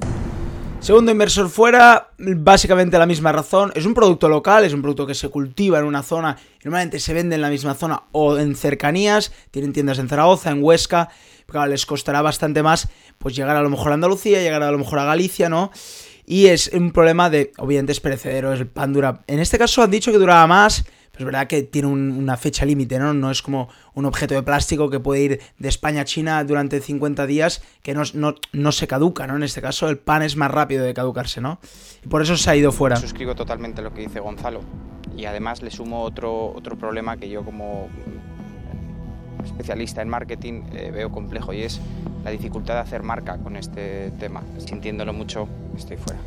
Segundo 0.81 1.11
inversor 1.11 1.51
fuera, 1.51 2.13
básicamente 2.19 2.99
la 2.99 3.07
misma 3.07 3.33
razón. 3.33 3.73
Es 3.75 3.85
un 3.85 3.95
producto 3.95 4.29
local, 4.29 4.65
es 4.65 4.73
un 4.73 4.81
producto 4.81 5.07
que 5.07 5.15
se 5.15 5.29
cultiva 5.29 5.79
en 5.79 5.85
una 5.85 6.03
zona 6.03 6.37
normalmente 6.69 7.01
se 7.01 7.15
vende 7.15 7.37
en 7.37 7.43
la 7.43 7.51
misma 7.51 7.75
zona 7.75 8.03
o 8.13 8.39
en 8.39 8.55
cercanías. 8.55 9.33
Tienen 9.51 9.73
tiendas 9.73 9.99
en 9.99 10.09
Zaragoza, 10.09 10.51
en 10.51 10.63
Huesca. 10.63 11.09
Claro, 11.47 11.71
les 11.71 11.87
costará 11.87 12.21
bastante 12.21 12.63
más 12.63 12.89
pues 13.17 13.35
llegar 13.35 13.57
a 13.57 13.63
lo 13.63 13.71
mejor 13.71 13.93
a 13.93 13.95
Andalucía, 13.95 14.41
llegar 14.41 14.63
a 14.63 14.71
lo 14.71 14.79
mejor 14.79 14.99
a 14.99 15.05
Galicia, 15.05 15.49
¿no? 15.49 15.71
Y 16.27 16.47
es 16.47 16.71
un 16.75 16.93
problema 16.93 17.31
de, 17.31 17.53
obviamente 17.57 17.93
es 17.93 18.01
perecedero, 18.01 18.53
el 18.53 18.67
pan 18.67 18.93
dura... 18.93 19.23
En 19.27 19.39
este 19.39 19.57
caso 19.57 19.83
han 19.83 19.91
dicho 19.91 20.13
que 20.13 20.19
duraba 20.19 20.47
más, 20.47 20.85
es 21.19 21.25
verdad 21.25 21.47
que 21.49 21.63
tiene 21.63 21.89
una 21.89 22.37
fecha 22.37 22.65
límite, 22.65 22.99
¿no? 22.99 23.13
No 23.13 23.31
es 23.31 23.43
como 23.43 23.69
un 23.95 24.05
objeto 24.05 24.35
de 24.35 24.43
plástico 24.43 24.89
que 24.89 25.01
puede 25.01 25.21
ir 25.23 25.41
de 25.59 25.69
España 25.69 26.03
a 26.03 26.05
China 26.05 26.43
durante 26.45 26.81
50 26.81 27.27
días 27.27 27.63
que 27.83 27.95
no, 27.95 28.03
no, 28.53 28.73
se 28.73 28.87
caduca, 28.87 29.27
¿no? 29.27 29.37
En 29.37 29.43
este 29.43 29.61
caso 29.61 29.89
el 29.89 29.99
pan 29.99 30.23
es 30.23 30.37
más 30.37 30.51
rápido 30.51 30.85
de 30.85 30.95
caducarse, 30.95 31.41
¿no? 31.41 31.59
Y 32.05 32.09
por 32.09 32.23
eso 32.23 32.37
se 32.37 32.51
ha 32.51 32.57
ido 32.57 32.71
fuera. 32.71 32.97
Suscribo 32.97 33.35
totalmente 33.35 33.83
lo 33.83 33.93
que 33.93 34.03
dice 34.03 34.21
Gonzalo. 34.21 34.61
Y 35.17 35.25
además 35.25 35.63
le 35.63 35.73
sumo 35.73 36.03
otro, 36.03 36.53
otro 36.55 36.79
problema 36.79 37.17
que 37.17 37.29
yo 37.29 37.45
como 37.45 37.89
especialista 39.45 40.03
en 40.03 40.09
marketing, 40.09 40.63
eh, 40.73 40.91
veo 40.93 41.11
complejo 41.11 41.53
y 41.53 41.63
es 41.63 41.81
la 42.25 42.31
dificultad 42.31 42.75
de 42.75 42.81
hacer 42.81 43.03
marca 43.03 43.39
con 43.39 43.57
este 43.57 44.13
tema. 44.21 44.43
Sintiéndolo 44.59 45.13
mucho, 45.13 45.49
estoy 45.77 45.97
fuera. 45.97 46.21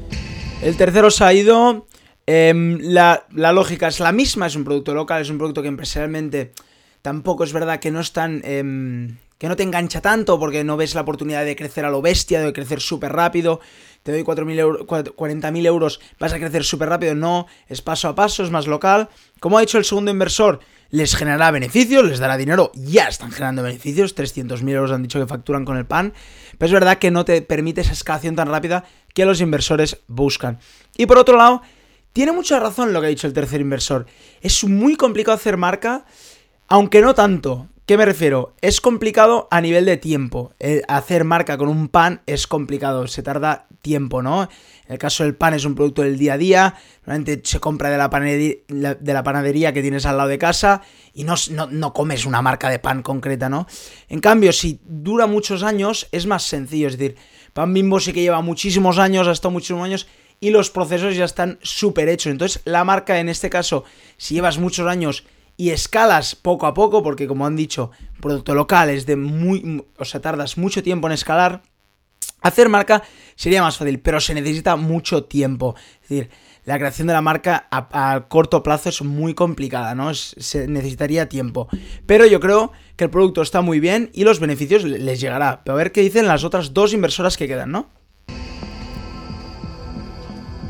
El 0.62 0.76
tercero 0.76 1.10
se 1.10 1.24
ha 1.24 1.34
ido. 1.34 1.88
Em, 2.26 2.80
la, 2.82 3.26
lógica 3.32 3.88
es 3.88 4.00
la 4.00 4.12
misma, 4.12 4.48
es 4.48 4.56
un 4.56 4.64
producto 4.64 4.94
local, 4.94 5.22
es 5.22 5.30
un 5.30 5.38
producto 5.38 5.62
que 5.62 5.68
empresarialmente 5.68 6.54
tampoco 7.02 7.44
es 7.44 7.54
verdad 7.54 7.80
que 7.80 7.92
no 7.92 8.00
es 8.00 8.14
tan... 8.14 8.42
Em, 8.44 9.18
que 9.38 9.48
no 9.48 9.56
te 9.56 9.64
engancha 9.64 10.02
tanto 10.02 10.40
porque 10.40 10.64
no 10.64 10.78
ves 10.78 10.94
la 10.94 11.02
oportunidad 11.02 11.44
de 11.44 11.56
crecer 11.56 11.84
a 11.84 11.90
lo 11.90 12.04
bestia, 12.04 12.42
de 12.42 12.54
crecer 12.54 12.80
súper 12.80 13.12
rápido. 13.12 13.60
Te 14.04 14.12
doy 14.12 14.22
40.000 14.22 15.66
euros, 15.66 16.00
vas 16.20 16.34
a 16.34 16.38
crecer 16.38 16.64
súper 16.64 16.90
rápido. 16.90 17.16
No, 17.16 17.48
es 17.68 17.82
paso 17.82 18.08
a 18.08 18.14
paso, 18.14 18.44
es 18.44 18.52
más 18.52 18.68
local. 18.68 19.10
Como 19.40 19.58
ha 19.58 19.62
dicho 19.62 19.80
el 19.80 19.86
segundo 19.86 20.12
inversor, 20.12 20.60
les 20.92 21.16
generará 21.16 21.50
beneficios, 21.50 22.06
les 22.06 22.20
dará 22.20 22.38
dinero, 22.38 22.72
ya 22.76 23.08
están 23.08 23.32
generando 23.32 23.64
beneficios, 23.64 24.16
300.000 24.16 24.70
euros 24.70 24.92
han 24.92 25.02
dicho 25.02 25.20
que 25.20 25.26
facturan 25.26 25.66
con 25.66 25.78
el 25.78 25.86
pan, 25.86 26.14
pero 26.58 26.68
es 26.68 26.74
verdad 26.74 27.00
que 27.00 27.10
no 27.10 27.26
te 27.26 27.42
permite 27.42 27.82
esa 27.82 27.94
escalación 27.94 28.36
tan 28.36 28.48
rápida 28.48 28.84
que 29.14 29.26
los 29.26 29.42
inversores 29.42 30.02
buscan. 30.08 30.60
Y 30.98 31.08
por 31.08 31.18
otro 31.18 31.38
lado, 31.38 31.62
tiene 32.14 32.32
mucha 32.32 32.60
razón 32.60 32.94
lo 32.94 33.02
que 33.02 33.08
ha 33.08 33.10
dicho 33.10 33.28
el 33.28 33.34
tercer 33.34 33.62
inversor, 33.62 34.06
es 34.42 34.64
muy 34.64 34.96
complicado 34.96 35.36
hacer 35.36 35.58
marca, 35.58 36.06
aunque 36.68 37.02
no 37.02 37.14
tanto, 37.14 37.68
¿Qué 37.92 37.98
me 37.98 38.06
refiero? 38.06 38.56
Es 38.62 38.80
complicado 38.80 39.50
a 39.52 39.60
nivel 39.60 39.84
de 39.84 39.98
tiempo. 39.98 40.54
Eh, 40.62 40.82
hacer 40.88 41.26
marca 41.26 41.58
con 41.58 41.68
un 41.68 41.90
pan 41.90 42.22
es 42.26 42.48
complicado, 42.48 43.06
se 43.08 43.22
tarda 43.22 43.68
tiempo, 43.82 44.22
¿no? 44.22 44.44
En 44.44 44.94
el 44.94 44.98
caso 44.98 45.26
del 45.26 45.36
pan 45.36 45.56
es 45.56 45.66
un 45.66 45.76
producto 45.76 46.02
del 46.02 46.18
día 46.18 46.36
a 46.36 46.38
día, 46.38 46.76
normalmente 47.06 47.42
se 47.44 47.60
compra 47.60 47.90
de 47.90 47.98
la, 47.98 48.10
panadería, 49.24 49.74
que 49.74 49.82
tienes 49.82 50.06
al 50.06 50.16
lado 50.16 50.30
de 50.30 50.38
casa 50.38 50.84
y 51.14 51.26
no, 51.26 51.36
no, 51.50 51.92
comes 51.92 52.26
una 52.26 52.42
marca 52.42 52.70
de 52.70 52.80
pan 52.80 53.04
concreta, 53.04 53.50
¿no? 53.50 53.68
En 54.08 54.22
cambio, 54.22 54.54
si 54.54 54.80
dura 54.86 55.28
muchos 55.28 55.62
años, 55.62 56.08
es 56.14 56.28
más 56.28 56.44
sencillo, 56.44 56.88
es 56.88 56.98
decir, 56.98 57.18
pan 57.52 57.74
bimbo 57.74 58.00
sí 58.00 58.14
que 58.14 58.22
lleva 58.22 58.42
muchísimos 58.42 59.00
años, 59.00 59.28
ha 59.28 59.32
estado 59.32 59.52
muchísimos 59.52 59.84
años 59.84 60.08
y 60.42 60.50
los 60.50 60.72
procesos 60.72 61.16
ya 61.16 61.24
están 61.24 61.60
súper 61.62 62.10
hechos. 62.10 62.32
Entonces, 62.32 62.62
la 62.66 62.84
marca 62.84 63.20
en 63.20 63.30
este 63.30 63.50
caso, 63.50 63.86
si 64.18 64.34
llevas 64.34 64.58
muchos 64.58 64.88
años 64.88 65.24
y 65.56 65.70
escalas 65.70 66.36
poco 66.36 66.66
a 66.66 66.74
poco, 66.74 67.04
porque 67.04 67.28
como 67.28 67.46
han 67.46 67.56
dicho, 67.56 67.92
producto 68.20 68.56
local 68.56 68.90
es 68.90 69.06
de 69.06 69.16
muy. 69.16 69.86
O 69.98 70.04
sea, 70.04 70.20
tardas 70.20 70.58
mucho 70.58 70.84
tiempo 70.84 71.08
en 71.08 71.14
escalar. 71.14 71.62
Hacer 72.42 72.70
marca 72.70 73.04
sería 73.36 73.62
más 73.62 73.78
fácil, 73.78 74.00
pero 74.00 74.20
se 74.20 74.34
necesita 74.34 74.76
mucho 74.76 75.26
tiempo. 75.26 75.76
Es 76.02 76.10
decir, 76.10 76.30
la 76.66 76.80
creación 76.80 77.06
de 77.06 77.14
la 77.14 77.22
marca 77.22 77.68
a, 77.70 78.26
corto 78.28 78.64
plazo 78.64 78.90
es 78.90 79.04
muy 79.04 79.36
complicada, 79.36 79.94
¿no? 79.94 80.12
se 80.16 80.68
necesitaría 80.68 81.30
tiempo. 81.30 81.68
Pero 82.08 82.26
yo 82.26 82.40
creo 82.40 82.72
que 82.96 83.04
el 83.04 83.10
producto 83.12 83.44
está 83.44 83.62
muy 83.62 83.80
bien 83.80 84.10
y 84.14 84.24
los 84.24 84.40
beneficios 84.40 84.84
les 84.84 85.22
llegará. 85.22 85.62
Pero 85.64 85.76
a 85.76 85.78
ver 85.78 85.92
qué 85.92 86.02
dicen 86.02 86.28
las 86.28 86.44
otras 86.44 86.74
dos 86.74 86.94
inversoras 86.94 87.38
que 87.38 87.48
quedan, 87.48 87.72
¿no? 87.72 88.01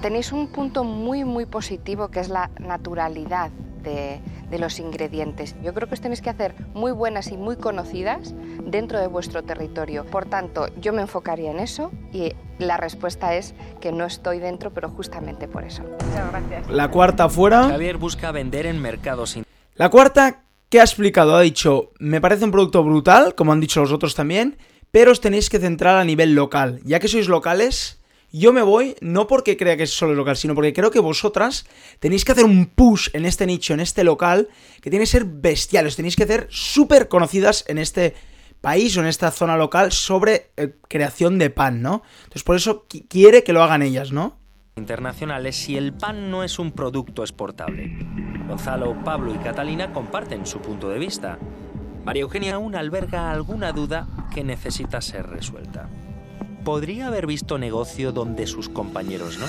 Tenéis 0.01 0.31
un 0.31 0.47
punto 0.47 0.83
muy, 0.83 1.23
muy 1.25 1.45
positivo 1.45 2.09
que 2.09 2.21
es 2.21 2.29
la 2.29 2.49
naturalidad 2.59 3.51
de, 3.83 4.19
los 4.57 4.79
ingredientes. 4.79 5.55
Yo 5.63 5.75
creo 5.75 5.87
que 5.87 5.93
os 5.93 6.01
tenéis 6.01 6.21
que 6.21 6.29
hacer 6.31 6.55
muy 6.73 6.91
buenas 6.91 7.31
y 7.31 7.37
muy 7.37 7.55
conocidas 7.55 8.33
dentro 8.65 8.99
de 8.99 9.05
vuestro 9.05 9.43
territorio. 9.43 10.03
Por 10.05 10.25
tanto, 10.25 10.67
yo 10.81 10.91
me 10.91 11.03
enfocaría 11.03 11.51
en 11.51 11.59
eso 11.59 11.91
y 12.11 12.33
la 12.57 12.77
respuesta 12.77 13.35
es 13.35 13.53
que 13.79 13.91
no 13.91 14.05
estoy 14.05 14.39
dentro, 14.39 14.73
pero 14.73 14.89
justamente 14.89 15.47
por 15.47 15.63
eso. 15.63 15.83
Muchas 15.83 16.31
gracias. 16.31 16.69
La 16.69 16.89
cuarta 16.89 17.29
fuera. 17.29 17.69
Javier 17.69 17.97
busca 17.97 18.31
vender 18.31 18.65
en 18.65 18.81
mercados. 18.81 19.37
La 19.75 19.89
cuarta 19.89 20.43
que 20.69 20.79
ha 20.79 20.83
explicado 20.83 21.35
ha 21.35 21.41
dicho, 21.41 21.91
me 21.99 22.19
parece 22.19 22.45
un 22.45 22.51
producto 22.51 22.83
brutal, 22.83 23.35
como 23.35 23.53
han 23.53 23.59
dicho 23.59 23.81
los 23.81 23.91
otros 23.91 24.15
también, 24.15 24.57
pero 24.89 25.11
os 25.11 25.21
tenéis 25.21 25.49
que 25.49 25.59
centrar 25.59 25.97
a 25.97 26.03
nivel 26.03 26.33
local. 26.33 26.81
Ya 26.83 26.99
que 26.99 27.07
sois 27.07 27.27
locales, 27.27 28.00
yo 28.39 28.53
me 28.53 28.61
voy 28.61 28.95
no 29.01 29.27
porque 29.27 29.57
crea 29.57 29.77
que 29.77 29.83
es 29.83 29.93
solo 29.93 30.13
local, 30.13 30.37
sino 30.37 30.55
porque 30.55 30.73
creo 30.73 30.91
que 30.91 30.99
vosotras 30.99 31.65
tenéis 31.99 32.25
que 32.25 32.31
hacer 32.31 32.45
un 32.45 32.67
push 32.67 33.09
en 33.13 33.25
este 33.25 33.45
nicho, 33.45 33.73
en 33.73 33.79
este 33.79 34.03
local, 34.03 34.49
que 34.81 34.89
tiene 34.89 35.03
que 35.03 35.11
ser 35.11 35.25
bestial. 35.25 35.87
Os 35.87 35.95
tenéis 35.95 36.15
que 36.15 36.23
hacer 36.23 36.47
súper 36.49 37.07
conocidas 37.07 37.65
en 37.67 37.77
este 37.77 38.15
país 38.61 38.95
o 38.97 39.01
en 39.01 39.07
esta 39.07 39.31
zona 39.31 39.57
local 39.57 39.91
sobre 39.91 40.51
eh, 40.55 40.75
creación 40.87 41.39
de 41.39 41.49
pan, 41.49 41.81
¿no? 41.81 42.03
Entonces 42.19 42.43
por 42.43 42.55
eso 42.55 42.85
quiere 43.09 43.43
que 43.43 43.53
lo 43.53 43.63
hagan 43.63 43.81
ellas, 43.81 44.11
¿no? 44.11 44.41
internacionales 44.75 45.55
si 45.55 45.77
el 45.77 45.93
pan 45.93 46.31
no 46.31 46.43
es 46.43 46.59
un 46.59 46.71
producto 46.71 47.23
exportable. 47.23 47.97
Gonzalo, 48.47 48.95
Pablo 49.03 49.33
y 49.33 49.37
Catalina 49.37 49.93
comparten 49.93 50.45
su 50.45 50.59
punto 50.59 50.89
de 50.89 50.99
vista. 50.99 51.37
María 52.03 52.23
Eugenia 52.23 52.55
aún 52.55 52.75
alberga 52.75 53.31
alguna 53.31 53.71
duda 53.71 54.07
que 54.33 54.43
necesita 54.43 55.01
ser 55.01 55.27
resuelta. 55.27 55.89
¿Podría 56.63 57.07
haber 57.07 57.25
visto 57.25 57.57
negocio 57.57 58.11
donde 58.11 58.47
sus 58.47 58.69
compañeros 58.69 59.37
no? 59.39 59.47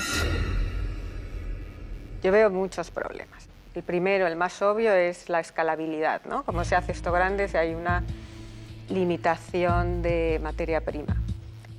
Yo 2.22 2.32
veo 2.32 2.50
muchos 2.50 2.90
problemas. 2.90 3.48
El 3.74 3.82
primero, 3.82 4.26
el 4.26 4.36
más 4.36 4.60
obvio, 4.62 4.92
es 4.92 5.28
la 5.28 5.40
escalabilidad, 5.40 6.22
¿no? 6.24 6.44
Como 6.44 6.64
se 6.64 6.76
hace 6.76 6.92
esto 6.92 7.10
grande, 7.12 7.48
si 7.48 7.56
hay 7.56 7.74
una 7.74 8.04
limitación 8.88 10.02
de 10.02 10.38
materia 10.42 10.82
prima. 10.82 11.16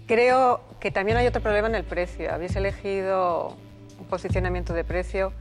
Creo 0.08 0.62
que 0.80 0.92
también 0.92 1.18
hay 1.18 1.28
otro 1.28 1.42
problema 1.42 1.68
en 1.68 1.75
el 1.75 1.84
precio. 1.84 2.34
Habéis 2.34 2.56
elegido 2.56 3.56
un 4.00 4.06
posicionamiento 4.06 4.74
de 4.74 4.84
precio 4.84 5.34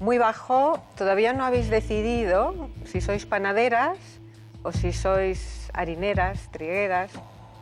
muy 0.00 0.18
bajo. 0.18 0.80
Todavía 0.96 1.32
no 1.32 1.44
habéis 1.44 1.68
decidido 1.68 2.70
si 2.84 3.00
sois 3.00 3.26
panaderas 3.26 3.98
o 4.62 4.72
si 4.72 4.92
sois 4.92 5.68
harineras, 5.74 6.48
trigueras 6.52 7.10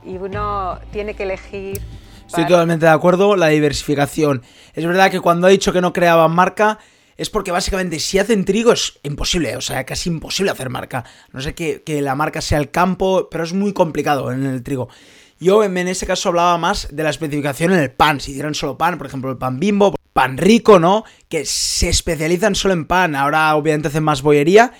y 0.04 0.16
uno 0.16 0.78
tiene 0.92 1.14
que 1.14 1.24
elegir. 1.24 1.82
Estoy 2.26 2.46
totalmente 2.46 2.86
de 2.86 2.92
acuerdo, 2.92 3.36
la 3.36 3.48
diversificación. 3.48 4.42
Es 4.74 4.84
verdad 4.84 5.10
que 5.10 5.20
cuando 5.20 5.46
ha 5.46 5.50
dicho 5.50 5.72
que 5.72 5.80
no 5.80 5.92
creaban 5.92 6.32
marca, 6.32 6.78
es 7.16 7.30
porque 7.30 7.50
básicamente 7.50 7.98
si 7.98 8.18
hacen 8.18 8.44
trigo 8.44 8.72
es 8.72 8.98
imposible, 9.02 9.56
o 9.56 9.60
sea, 9.60 9.84
casi 9.84 10.10
imposible 10.10 10.50
hacer 10.50 10.68
marca. 10.68 11.04
No 11.32 11.40
sé 11.40 11.54
que, 11.54 11.82
la 12.02 12.14
marca 12.14 12.40
sea 12.40 12.58
el 12.58 12.70
campo, 12.70 13.28
pero 13.30 13.44
es 13.44 13.52
muy 13.52 13.72
complicado 13.72 14.32
en 14.32 14.44
el 14.44 14.62
trigo. 14.62 14.88
Yo 15.38 15.62
en 15.64 15.76
ese 15.76 16.06
caso 16.06 16.30
hablaba 16.30 16.56
más 16.58 16.88
de 16.90 17.02
la 17.02 17.10
especificación 17.10 17.72
en 17.72 17.78
el 17.80 17.90
pan. 17.90 18.20
Si 18.20 18.32
hicieran 18.32 18.54
solo 18.54 18.78
pan, 18.78 18.98
por 18.98 19.06
ejemplo, 19.06 19.30
el 19.30 19.36
pan 19.36 19.60
bimbo, 19.60 19.94
pan 20.12 20.38
rico, 20.38 20.78
¿no? 20.78 21.04
Que 21.28 21.44
se 21.44 21.90
especializan 21.90 22.54
solo 22.54 22.74
en 22.74 22.86
pan. 22.86 23.14
Ahora 23.14 23.54
obviamente 23.54 23.88
hacen 23.88 24.04
más 24.04 24.22
bollería, 24.22 24.72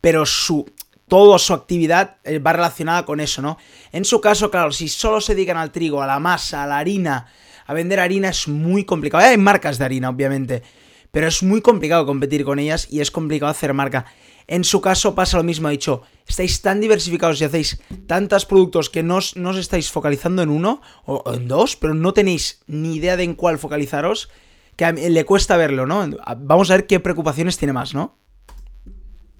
pero 0.00 0.24
su, 0.24 0.66
toda 1.08 1.38
su 1.38 1.52
actividad 1.52 2.16
eh, 2.24 2.38
va 2.38 2.52
relacionada 2.52 3.04
con 3.04 3.20
eso, 3.20 3.42
¿no? 3.42 3.58
En 3.92 4.04
su 4.04 4.20
caso, 4.20 4.50
claro, 4.50 4.72
si 4.72 4.88
solo 4.88 5.20
se 5.20 5.34
dedican 5.34 5.56
al 5.56 5.72
trigo, 5.72 6.02
a 6.02 6.06
la 6.06 6.18
masa, 6.18 6.62
a 6.62 6.66
la 6.66 6.78
harina, 6.78 7.26
a 7.66 7.74
vender 7.74 8.00
harina 8.00 8.28
es 8.28 8.48
muy 8.48 8.84
complicado. 8.84 9.24
Hay 9.24 9.38
marcas 9.38 9.78
de 9.78 9.84
harina, 9.84 10.10
obviamente, 10.10 10.62
pero 11.10 11.26
es 11.28 11.42
muy 11.42 11.60
complicado 11.60 12.06
competir 12.06 12.44
con 12.44 12.58
ellas 12.58 12.86
y 12.90 13.00
es 13.00 13.10
complicado 13.10 13.50
hacer 13.50 13.74
marca. 13.74 14.06
En 14.46 14.64
su 14.64 14.80
caso 14.82 15.14
pasa 15.14 15.38
lo 15.38 15.42
mismo, 15.42 15.68
ha 15.68 15.70
dicho, 15.70 16.02
estáis 16.28 16.60
tan 16.60 16.80
diversificados 16.80 17.40
y 17.40 17.44
hacéis 17.44 17.80
tantos 18.06 18.44
productos 18.44 18.90
que 18.90 19.02
no 19.02 19.16
os, 19.16 19.34
estáis 19.56 19.90
focalizando 19.90 20.42
en 20.42 20.50
uno 20.50 20.82
o, 21.06 21.22
en 21.32 21.48
dos, 21.48 21.76
pero 21.76 21.94
no 21.94 22.12
tenéis 22.12 22.60
ni 22.66 22.96
idea 22.96 23.16
de 23.16 23.24
en 23.24 23.34
cuál 23.34 23.58
focalizaros, 23.58 24.28
que 24.76 24.92
le 24.92 25.24
cuesta 25.24 25.56
verlo, 25.56 25.86
¿no? 25.86 26.06
Vamos 26.36 26.70
a 26.70 26.74
ver 26.74 26.86
qué 26.86 27.00
preocupaciones 27.00 27.56
tiene 27.56 27.72
más, 27.72 27.94
¿no? 27.94 28.18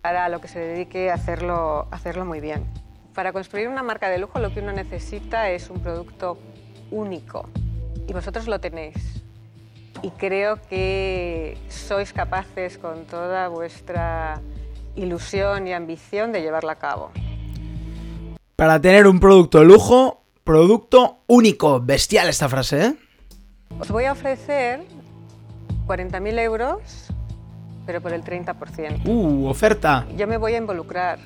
Para 0.05 0.29
lo 0.29 0.39
que 0.39 0.49
se 0.49 0.59
dedique 0.59 1.11
a 1.11 1.15
hacerlo, 1.15 1.89
hacerlo 1.91 2.27
muy 2.27 2.39
bien. 2.39 2.67
Para 3.15 3.33
construir 3.33 3.69
una 3.69 3.83
marca 3.83 4.11
de 4.11 4.19
lujo 4.19 4.39
lo 4.39 4.53
que 4.53 4.61
uno 4.61 4.71
necesita 4.71 5.49
es 5.49 5.71
un 5.71 5.81
producto 5.81 6.37
único 6.91 7.49
y 8.07 8.13
vosotros 8.13 8.47
lo 8.47 8.61
tenéis. 8.61 9.23
Y 10.03 10.11
creo 10.11 10.61
que 10.69 11.57
sois 11.71 12.13
capaces 12.13 12.77
con 12.77 13.07
toda 13.07 13.49
vuestra 13.49 14.43
ilusión 14.95 15.67
y 15.69 15.73
ambición 15.73 16.33
de 16.33 16.43
llevarla 16.43 16.73
a 16.73 16.79
cabo. 16.79 17.11
Para 18.57 18.79
tener 18.79 19.07
un 19.07 19.19
producto 19.19 19.61
de 19.61 19.65
lujo, 19.65 20.23
producto 20.45 21.21
único. 21.29 21.81
Bestial 21.81 22.29
esta 22.29 22.51
frase, 22.51 22.85
¿eh? 22.89 22.95
Os 23.81 23.91
voy 23.91 24.05
a 24.05 24.13
ofrecer 24.13 24.83
40.000 25.87 26.39
euros 26.41 27.04
pero 27.87 28.01
por 28.01 28.13
el 28.13 28.23
30%. 28.23 29.07
¡Uh, 29.07 29.47
oferta! 29.47 30.07
Yo 30.17 30.27
me 30.27 30.37
voy 30.37 30.55
a 30.55 30.59
involucrar. 30.59 31.19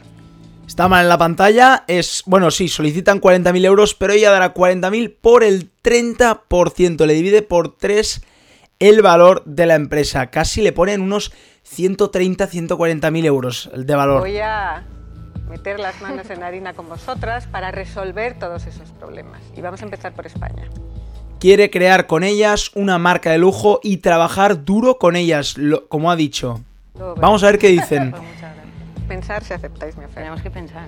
Está 0.66 0.86
mal 0.86 1.04
en 1.04 1.08
la 1.08 1.16
pantalla, 1.16 1.84
es, 1.86 2.22
bueno, 2.26 2.50
sí, 2.50 2.68
solicitan 2.68 3.22
40.000 3.22 3.64
euros, 3.64 3.94
pero 3.94 4.12
ella 4.12 4.30
dará 4.30 4.52
40.000 4.52 5.16
por 5.18 5.42
el 5.42 5.70
30%, 5.82 7.06
le 7.06 7.14
divide 7.14 7.40
por 7.40 7.74
3 7.74 8.22
el 8.78 9.00
valor 9.00 9.42
de 9.46 9.64
la 9.64 9.76
empresa, 9.76 10.26
casi 10.26 10.60
le 10.60 10.72
ponen 10.72 11.00
unos 11.00 11.32
130, 11.62 12.48
140.000 12.48 13.24
euros 13.24 13.70
de 13.74 13.94
valor. 13.94 14.20
Voy 14.20 14.38
a 14.38 14.84
meter 15.48 15.80
las 15.80 16.00
manos 16.02 16.28
en 16.28 16.42
harina 16.42 16.74
con 16.74 16.88
vosotras 16.88 17.46
para 17.46 17.70
resolver 17.70 18.38
todos 18.38 18.66
esos 18.66 18.90
problemas. 18.92 19.40
Y 19.56 19.62
vamos 19.62 19.80
a 19.80 19.84
empezar 19.84 20.12
por 20.12 20.26
España 20.26 20.68
quiere 21.38 21.71
crear 21.71 22.07
con 22.07 22.25
ellas 22.25 22.71
una 22.75 22.99
marca 22.99 23.30
de 23.30 23.38
lujo 23.38 23.80
y 23.83 23.99
trabajar 23.99 24.64
duro 24.64 24.99
con 24.99 25.16
ellas, 25.16 25.57
como 25.88 26.11
ha 26.11 26.16
dicho. 26.16 26.61
Vamos 27.16 27.42
a 27.42 27.47
ver 27.47 27.59
qué 27.59 27.68
dicen. 27.68 28.14
Pensar 29.09 29.42
si 29.42 29.54
aceptáis 29.54 29.97
mi 29.97 30.04
oferta. 30.04 30.21
Tenemos 30.21 30.42
que 30.42 30.50
pensar. 30.50 30.87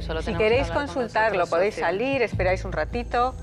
si 0.22 0.34
queréis 0.34 0.70
consultarlo, 0.70 1.46
podéis 1.46 1.76
salir, 1.76 2.20
esperáis 2.20 2.66
un 2.66 2.72
ratito. 2.72 3.34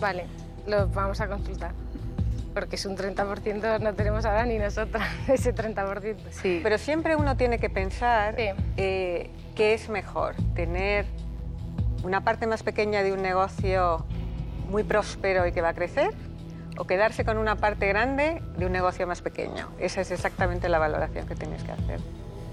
Vale, 0.00 0.24
lo 0.66 0.88
vamos 0.88 1.20
a 1.20 1.28
consultar. 1.28 1.72
Porque 2.52 2.74
es 2.74 2.84
un 2.84 2.96
30%, 2.96 3.78
no 3.78 3.94
tenemos 3.94 4.24
ahora 4.24 4.44
ni 4.44 4.58
nosotras 4.58 5.06
ese 5.28 5.54
30%. 5.54 6.16
Sí. 6.30 6.58
Pero 6.64 6.78
siempre 6.78 7.14
uno 7.14 7.36
tiene 7.36 7.60
que 7.60 7.70
pensar 7.70 8.34
eh, 8.36 9.30
qué 9.54 9.74
es 9.74 9.88
mejor, 9.88 10.34
tener 10.56 11.06
una 12.02 12.24
parte 12.24 12.46
más 12.46 12.62
pequeña 12.62 13.02
de 13.02 13.12
un 13.12 13.22
negocio 13.22 14.04
muy 14.70 14.84
próspero 14.84 15.46
y 15.46 15.52
que 15.52 15.60
va 15.60 15.70
a 15.70 15.74
crecer 15.74 16.12
o 16.76 16.86
quedarse 16.86 17.24
con 17.24 17.36
una 17.36 17.56
parte 17.56 17.86
grande 17.88 18.40
de 18.56 18.66
un 18.66 18.72
negocio 18.72 19.06
más 19.06 19.20
pequeño. 19.20 19.68
Esa 19.78 20.00
es 20.00 20.10
exactamente 20.10 20.68
la 20.68 20.78
valoración 20.78 21.26
que 21.26 21.34
tenéis 21.34 21.62
que 21.62 21.72
hacer. 21.72 22.00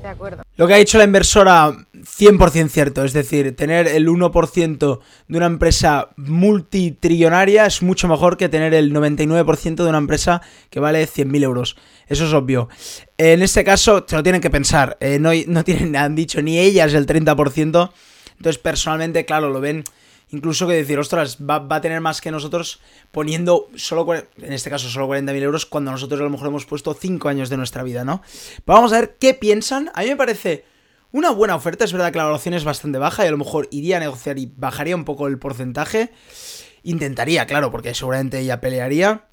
De 0.01 0.09
acuerdo. 0.09 0.43
Lo 0.57 0.67
que 0.67 0.73
ha 0.75 0.77
dicho 0.77 0.97
la 0.97 1.05
inversora, 1.05 1.71
100% 1.93 2.67
cierto. 2.69 3.03
Es 3.03 3.13
decir, 3.13 3.55
tener 3.55 3.87
el 3.87 4.07
1% 4.07 4.99
de 5.27 5.37
una 5.37 5.45
empresa 5.47 6.09
multitrillonaria 6.17 7.65
es 7.65 7.81
mucho 7.81 8.07
mejor 8.07 8.37
que 8.37 8.49
tener 8.49 8.73
el 8.73 8.93
99% 8.93 9.75
de 9.75 9.89
una 9.89 9.97
empresa 9.97 10.41
que 10.69 10.79
vale 10.79 11.03
100.000 11.07 11.43
euros. 11.43 11.77
Eso 12.07 12.25
es 12.25 12.33
obvio. 12.33 12.69
En 13.17 13.41
este 13.41 13.63
caso, 13.63 14.05
se 14.07 14.15
lo 14.15 14.23
tienen 14.23 14.41
que 14.41 14.49
pensar. 14.49 14.97
Eh, 14.99 15.19
no, 15.19 15.31
no 15.47 15.63
tienen, 15.63 15.95
han 15.95 16.15
dicho 16.15 16.41
ni 16.41 16.59
ellas 16.59 16.93
el 16.93 17.07
30%. 17.07 17.89
Entonces, 18.37 18.57
personalmente, 18.57 19.25
claro, 19.25 19.49
lo 19.49 19.59
ven 19.59 19.83
incluso 20.29 20.67
que 20.67 20.73
decir, 20.73 20.99
ostras, 20.99 21.37
va, 21.37 21.65
a 21.69 21.81
tener 21.81 22.01
más 22.01 22.21
que 22.21 22.31
nosotros 22.31 22.79
poniendo 23.11 23.69
solo, 23.75 24.13
en 24.13 24.53
este 24.53 24.69
caso, 24.69 24.89
solo 24.89 25.07
40.000 25.07 25.41
euros 25.41 25.65
cuando 25.65 25.91
nosotros 25.91 26.19
a 26.19 26.23
lo 26.23 26.29
mejor 26.29 26.47
hemos 26.47 26.65
puesto 26.65 26.93
5 26.93 27.29
años 27.29 27.49
de 27.49 27.57
nuestra 27.57 27.83
vida, 27.83 28.03
¿no? 28.03 28.21
vamos 28.65 28.93
a 28.93 28.99
ver 28.99 29.17
qué 29.19 29.33
piensan. 29.33 29.91
A 29.93 30.01
mí 30.01 30.07
me 30.07 30.15
parece 30.15 30.65
una 31.11 31.31
buena 31.31 31.55
oferta, 31.55 31.85
es 31.85 31.93
verdad 31.93 32.11
que 32.11 32.17
la 32.17 32.25
valoración 32.25 32.53
es 32.53 32.63
bastante 32.63 32.97
baja 32.97 33.23
y 33.23 33.27
a 33.27 33.31
lo 33.31 33.37
mejor 33.37 33.67
iría 33.71 33.97
a 33.97 34.01
negociar 34.01 34.37
y 34.37 34.51
bajaría 34.55 34.95
un 34.95 35.05
poco 35.05 35.27
el 35.27 35.39
porcentaje. 35.39 36.11
Intentaría, 36.83 37.45
claro, 37.47 37.71
porque 37.71 37.93
seguramente 37.93 38.39
ella 38.39 38.59
pelearía. 38.61 39.25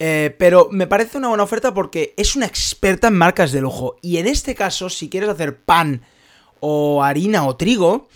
Eh, 0.00 0.34
pero 0.38 0.68
me 0.70 0.86
parece 0.86 1.18
una 1.18 1.28
buena 1.28 1.42
oferta 1.42 1.74
porque 1.74 2.14
es 2.16 2.36
una 2.36 2.46
experta 2.46 3.08
en 3.08 3.18
marcas 3.18 3.52
de 3.52 3.60
lujo. 3.60 3.96
Y 4.00 4.18
en 4.18 4.26
este 4.26 4.54
caso, 4.54 4.88
si 4.88 5.08
quieres 5.08 5.28
hacer 5.28 5.58
pan 5.58 6.02
o 6.60 7.02
harina 7.02 7.46
o 7.46 7.56
trigo, 7.56 8.08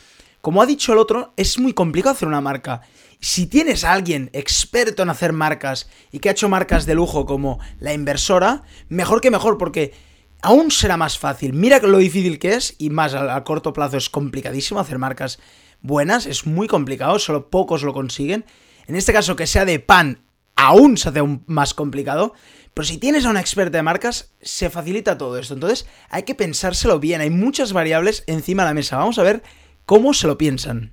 como 0.42 0.60
ha 0.60 0.66
dicho 0.66 0.92
el 0.92 0.98
otro, 0.98 1.32
es 1.36 1.58
muy 1.60 1.72
complicado 1.72 2.14
hacer 2.14 2.26
una 2.26 2.40
marca. 2.40 2.82
Si 3.20 3.46
tienes 3.46 3.84
a 3.84 3.92
alguien 3.92 4.28
experto 4.32 5.04
en 5.04 5.08
hacer 5.08 5.32
marcas 5.32 5.88
y 6.10 6.18
que 6.18 6.28
ha 6.28 6.32
hecho 6.32 6.48
marcas 6.48 6.84
de 6.84 6.96
lujo 6.96 7.24
como 7.26 7.60
la 7.78 7.94
inversora, 7.94 8.64
mejor 8.88 9.20
que 9.20 9.30
mejor, 9.30 9.56
porque 9.56 9.94
aún 10.42 10.72
será 10.72 10.96
más 10.96 11.16
fácil. 11.16 11.52
Mira 11.52 11.78
lo 11.78 11.98
difícil 11.98 12.40
que 12.40 12.54
es, 12.54 12.74
y 12.78 12.90
más 12.90 13.14
a, 13.14 13.42
corto 13.44 13.72
plazo 13.72 13.96
es 13.96 14.10
complicadísimo 14.10 14.80
hacer 14.80 14.98
marcas 14.98 15.38
buenas, 15.80 16.26
es 16.26 16.44
muy 16.44 16.66
complicado, 16.66 17.20
solo 17.20 17.48
pocos 17.48 17.84
lo 17.84 17.92
consiguen. 17.92 18.44
En 18.88 18.96
este 18.96 19.12
caso, 19.12 19.36
que 19.36 19.46
sea 19.46 19.64
de 19.64 19.78
pan, 19.78 20.24
aún 20.56 20.96
se 20.96 21.08
hace 21.08 21.20
aún 21.20 21.44
más 21.46 21.72
complicado. 21.72 22.34
Pero 22.74 22.84
si 22.84 22.98
tienes 22.98 23.26
a 23.26 23.30
una 23.30 23.40
experta 23.40 23.78
de 23.78 23.82
marcas, 23.84 24.32
se 24.40 24.70
facilita 24.70 25.18
todo 25.18 25.38
esto. 25.38 25.54
Entonces, 25.54 25.86
hay 26.08 26.24
que 26.24 26.34
pensárselo 26.34 26.98
bien. 26.98 27.20
Hay 27.20 27.30
muchas 27.30 27.72
variables 27.72 28.24
encima 28.26 28.64
de 28.64 28.70
la 28.70 28.74
mesa. 28.74 28.96
Vamos 28.96 29.20
a 29.20 29.22
ver 29.22 29.44
¿Cómo 29.86 30.14
se 30.14 30.26
lo 30.26 30.38
piensan? 30.38 30.92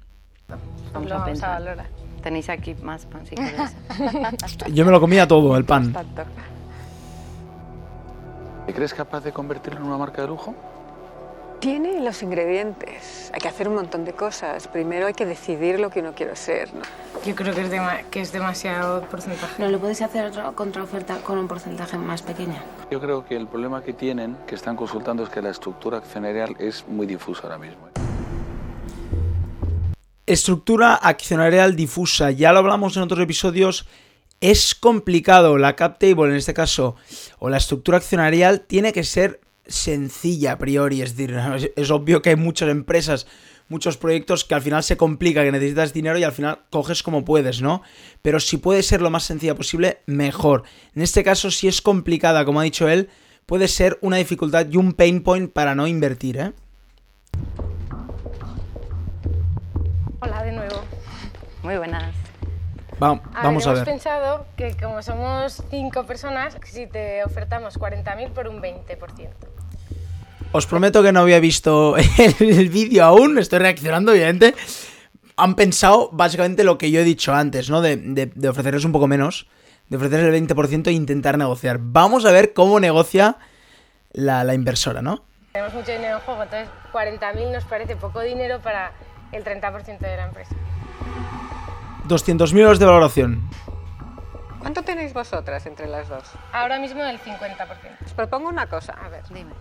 Vamos 0.93 1.11
a 1.11 1.25
pensar. 1.25 1.85
Tenéis 2.21 2.49
aquí 2.49 2.75
más 2.81 3.05
pan 3.05 3.25
si 3.25 3.35
queréis. 3.35 3.75
Yo 4.73 4.85
me 4.85 4.91
lo 4.91 4.99
comía 4.99 5.27
todo, 5.27 5.55
el 5.55 5.63
pan. 5.63 5.93
¿Te 8.65 8.73
crees 8.73 8.93
capaz 8.93 9.21
de 9.21 9.31
convertirlo 9.31 9.79
en 9.79 9.85
una 9.85 9.97
marca 9.97 10.21
de 10.21 10.27
lujo? 10.27 10.53
Tiene 11.59 11.99
los 11.99 12.23
ingredientes. 12.23 13.31
Hay 13.33 13.41
que 13.41 13.47
hacer 13.47 13.67
un 13.67 13.75
montón 13.75 14.05
de 14.05 14.13
cosas. 14.13 14.67
Primero 14.67 15.07
hay 15.07 15.13
que 15.13 15.25
decidir 15.25 15.79
lo 15.79 15.89
que 15.89 15.99
uno 15.99 16.13
quiere 16.13 16.35
ser. 16.35 16.69
Yo 17.25 17.35
creo 17.35 17.53
que 17.53 17.61
es, 17.61 18.05
que 18.09 18.21
es 18.21 18.31
demasiado 18.31 19.01
porcentaje. 19.03 19.61
¿No 19.61 19.69
lo 19.69 19.79
podéis 19.79 20.01
hacer 20.01 20.25
otra 20.25 20.51
contraoferta 20.53 21.17
con 21.17 21.37
un 21.37 21.47
porcentaje 21.47 21.97
más 21.97 22.21
pequeño? 22.21 22.55
Yo 22.89 23.01
creo 23.01 23.25
que 23.25 23.35
el 23.35 23.47
problema 23.47 23.83
que 23.83 23.91
tienen, 23.91 24.37
que 24.47 24.55
están 24.55 24.77
consultando, 24.77 25.23
es 25.23 25.29
que 25.29 25.41
la 25.41 25.49
estructura 25.49 25.97
accionarial 25.97 26.55
es 26.59 26.87
muy 26.87 27.05
difusa 27.07 27.41
ahora 27.43 27.57
mismo. 27.57 27.89
Estructura 30.29 30.93
accionarial 30.93 31.75
difusa, 31.75 32.29
ya 32.29 32.53
lo 32.53 32.59
hablamos 32.59 32.95
en 32.95 33.01
otros 33.01 33.19
episodios, 33.19 33.87
es 34.41 34.75
complicado. 34.75 35.57
La 35.57 35.75
cap 35.75 35.97
table 35.97 36.29
en 36.29 36.35
este 36.35 36.53
caso, 36.53 36.95
o 37.39 37.49
la 37.49 37.57
estructura 37.57 37.97
accionarial, 37.97 38.61
tiene 38.61 38.93
que 38.93 39.03
ser 39.03 39.41
sencilla 39.65 40.51
a 40.51 40.57
priori. 40.59 41.01
Es 41.01 41.17
decir, 41.17 41.35
es, 41.75 41.89
obvio 41.89 42.21
que 42.21 42.29
hay 42.29 42.35
muchas 42.35 42.69
empresas, 42.69 43.25
muchos 43.69 43.97
proyectos 43.97 44.45
que 44.45 44.53
al 44.53 44.61
final 44.61 44.83
se 44.83 44.97
complica, 44.97 45.43
que 45.43 45.51
necesitas 45.51 45.93
dinero 45.93 46.19
y 46.19 46.23
al 46.23 46.31
final 46.31 46.59
coges 46.69 47.01
como 47.01 47.25
puedes, 47.25 47.63
¿no? 47.63 47.81
Pero 48.21 48.39
si 48.39 48.57
puede 48.57 48.83
ser 48.83 49.01
lo 49.01 49.09
más 49.09 49.23
sencilla 49.23 49.55
posible, 49.55 50.03
mejor. 50.05 50.61
En 50.93 51.01
este 51.01 51.23
caso, 51.23 51.49
si 51.49 51.67
es 51.67 51.81
complicada, 51.81 52.45
como 52.45 52.59
ha 52.59 52.65
dicho 52.65 52.87
él, 52.87 53.09
puede 53.47 53.67
ser 53.67 53.97
una 54.01 54.17
dificultad 54.17 54.67
y 54.69 54.77
un 54.77 54.93
pain 54.93 55.23
point 55.23 55.51
para 55.51 55.73
no 55.73 55.87
invertir, 55.87 56.37
¿eh? 56.37 56.53
Hola 60.39 60.51
de 60.51 60.55
nuevo. 60.55 60.81
Muy 61.63 61.75
buenas. 61.75 62.15
vamos 62.97 63.67
a 63.67 63.73
ver. 63.73 63.79
Hemos 63.79 63.89
pensado 63.89 64.45
que 64.55 64.73
como 64.77 65.01
somos 65.01 65.61
cinco 65.69 66.05
personas, 66.05 66.55
si 66.63 66.87
te 66.87 67.25
ofertamos 67.25 67.77
40.000 67.77 68.31
por 68.31 68.47
un 68.47 68.61
20%. 68.61 69.31
Os 70.53 70.65
prometo 70.65 71.03
que 71.03 71.11
no 71.11 71.19
había 71.19 71.41
visto 71.41 71.97
el 72.39 72.69
vídeo 72.69 73.03
aún, 73.03 73.37
estoy 73.37 73.59
reaccionando 73.59 74.13
obviamente. 74.13 74.55
Han 75.35 75.55
pensado 75.55 76.09
básicamente 76.13 76.63
lo 76.63 76.77
que 76.77 76.89
yo 76.89 77.01
he 77.01 77.03
dicho 77.03 77.33
antes, 77.33 77.69
¿no? 77.69 77.81
De, 77.81 77.97
de, 77.97 78.47
ofrecerles 78.47 78.85
un 78.85 78.93
poco 78.93 79.07
menos, 79.07 79.49
de 79.89 79.97
ofrecerles 79.97 80.33
el 80.33 80.47
20% 80.47 80.87
e 80.87 80.91
intentar 80.93 81.37
negociar. 81.37 81.79
Vamos 81.81 82.23
a 82.23 82.31
ver 82.31 82.53
cómo 82.53 82.79
negocia 82.79 83.35
la, 84.13 84.45
la 84.45 84.53
inversora, 84.53 85.01
¿no? 85.01 85.25
Tenemos 85.51 85.73
mucho 85.73 85.91
dinero 85.91 86.15
en 86.15 86.21
juego, 86.21 86.43
entonces 86.43 86.69
40.000 86.93 87.51
nos 87.51 87.65
parece 87.65 87.97
poco 87.97 88.21
dinero 88.21 88.61
para 88.61 88.93
el 89.31 89.43
30% 89.43 89.99
de 89.99 90.17
la 90.17 90.27
empresa. 90.27 90.55
200.000 92.07 92.59
euros 92.59 92.79
de 92.79 92.85
valoración. 92.85 93.49
¿Cuánto 94.59 94.83
tenéis 94.83 95.13
vosotras 95.13 95.65
entre 95.65 95.87
las 95.87 96.09
dos? 96.09 96.23
Ahora 96.51 96.79
mismo 96.79 97.03
el 97.03 97.19
50%. 97.19 98.05
Os 98.05 98.13
propongo 98.13 98.49
una 98.49 98.67
cosa. 98.67 98.93
A 98.93 99.09
ver, 99.09 99.23
dime. 99.29 99.53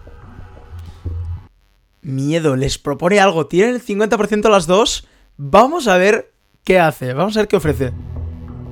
Miedo, 2.02 2.56
les 2.56 2.78
propone 2.78 3.20
algo. 3.20 3.46
Tienen 3.46 3.76
el 3.76 3.84
50% 3.84 4.48
las 4.50 4.66
dos. 4.66 5.06
Vamos 5.36 5.86
a 5.88 5.98
ver 5.98 6.32
qué 6.64 6.80
hace. 6.80 7.12
Vamos 7.12 7.36
a 7.36 7.40
ver 7.40 7.48
qué 7.48 7.56
ofrece. 7.56 7.92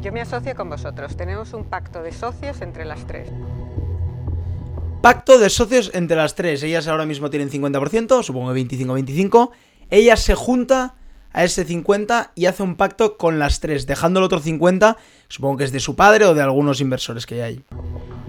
Yo 0.01 0.13
me 0.13 0.21
asocio 0.21 0.55
con 0.55 0.69
vosotros. 0.69 1.17
Tenemos 1.17 1.53
un 1.53 1.65
pacto 1.65 2.03
de 2.03 2.13
socios 2.13 2.61
entre 2.61 2.85
las 2.85 3.07
tres. 3.07 3.31
Pacto 5.03 5.39
de 5.39 5.51
socios 5.51 5.91
entre 5.95 6.17
las 6.17 6.35
tres. 6.35 6.63
Ellas 6.63 6.89
ahora 6.89 7.07
mismo 7.07 7.31
tienen 7.31 7.51
50%, 7.51 8.23
supongo 8.23 8.53
25-25. 8.55 9.51
Ella 9.90 10.16
se 10.16 10.35
junta 10.35 10.94
a 11.33 11.44
ese 11.44 11.64
50 11.64 12.33
y 12.35 12.46
hace 12.46 12.62
un 12.62 12.77
pacto 12.77 13.16
con 13.18 13.38
las 13.38 13.61
tres, 13.61 13.87
dejando 13.87 14.20
el 14.20 14.25
otro 14.25 14.40
50, 14.40 14.96
supongo 15.29 15.59
que 15.59 15.64
es 15.64 15.72
de 15.72 15.81
su 15.81 15.94
padre 15.94 16.25
o 16.25 16.35
de 16.35 16.42
algunos 16.42 16.81
inversores 16.81 17.27
que 17.27 17.42
hay. 17.42 17.64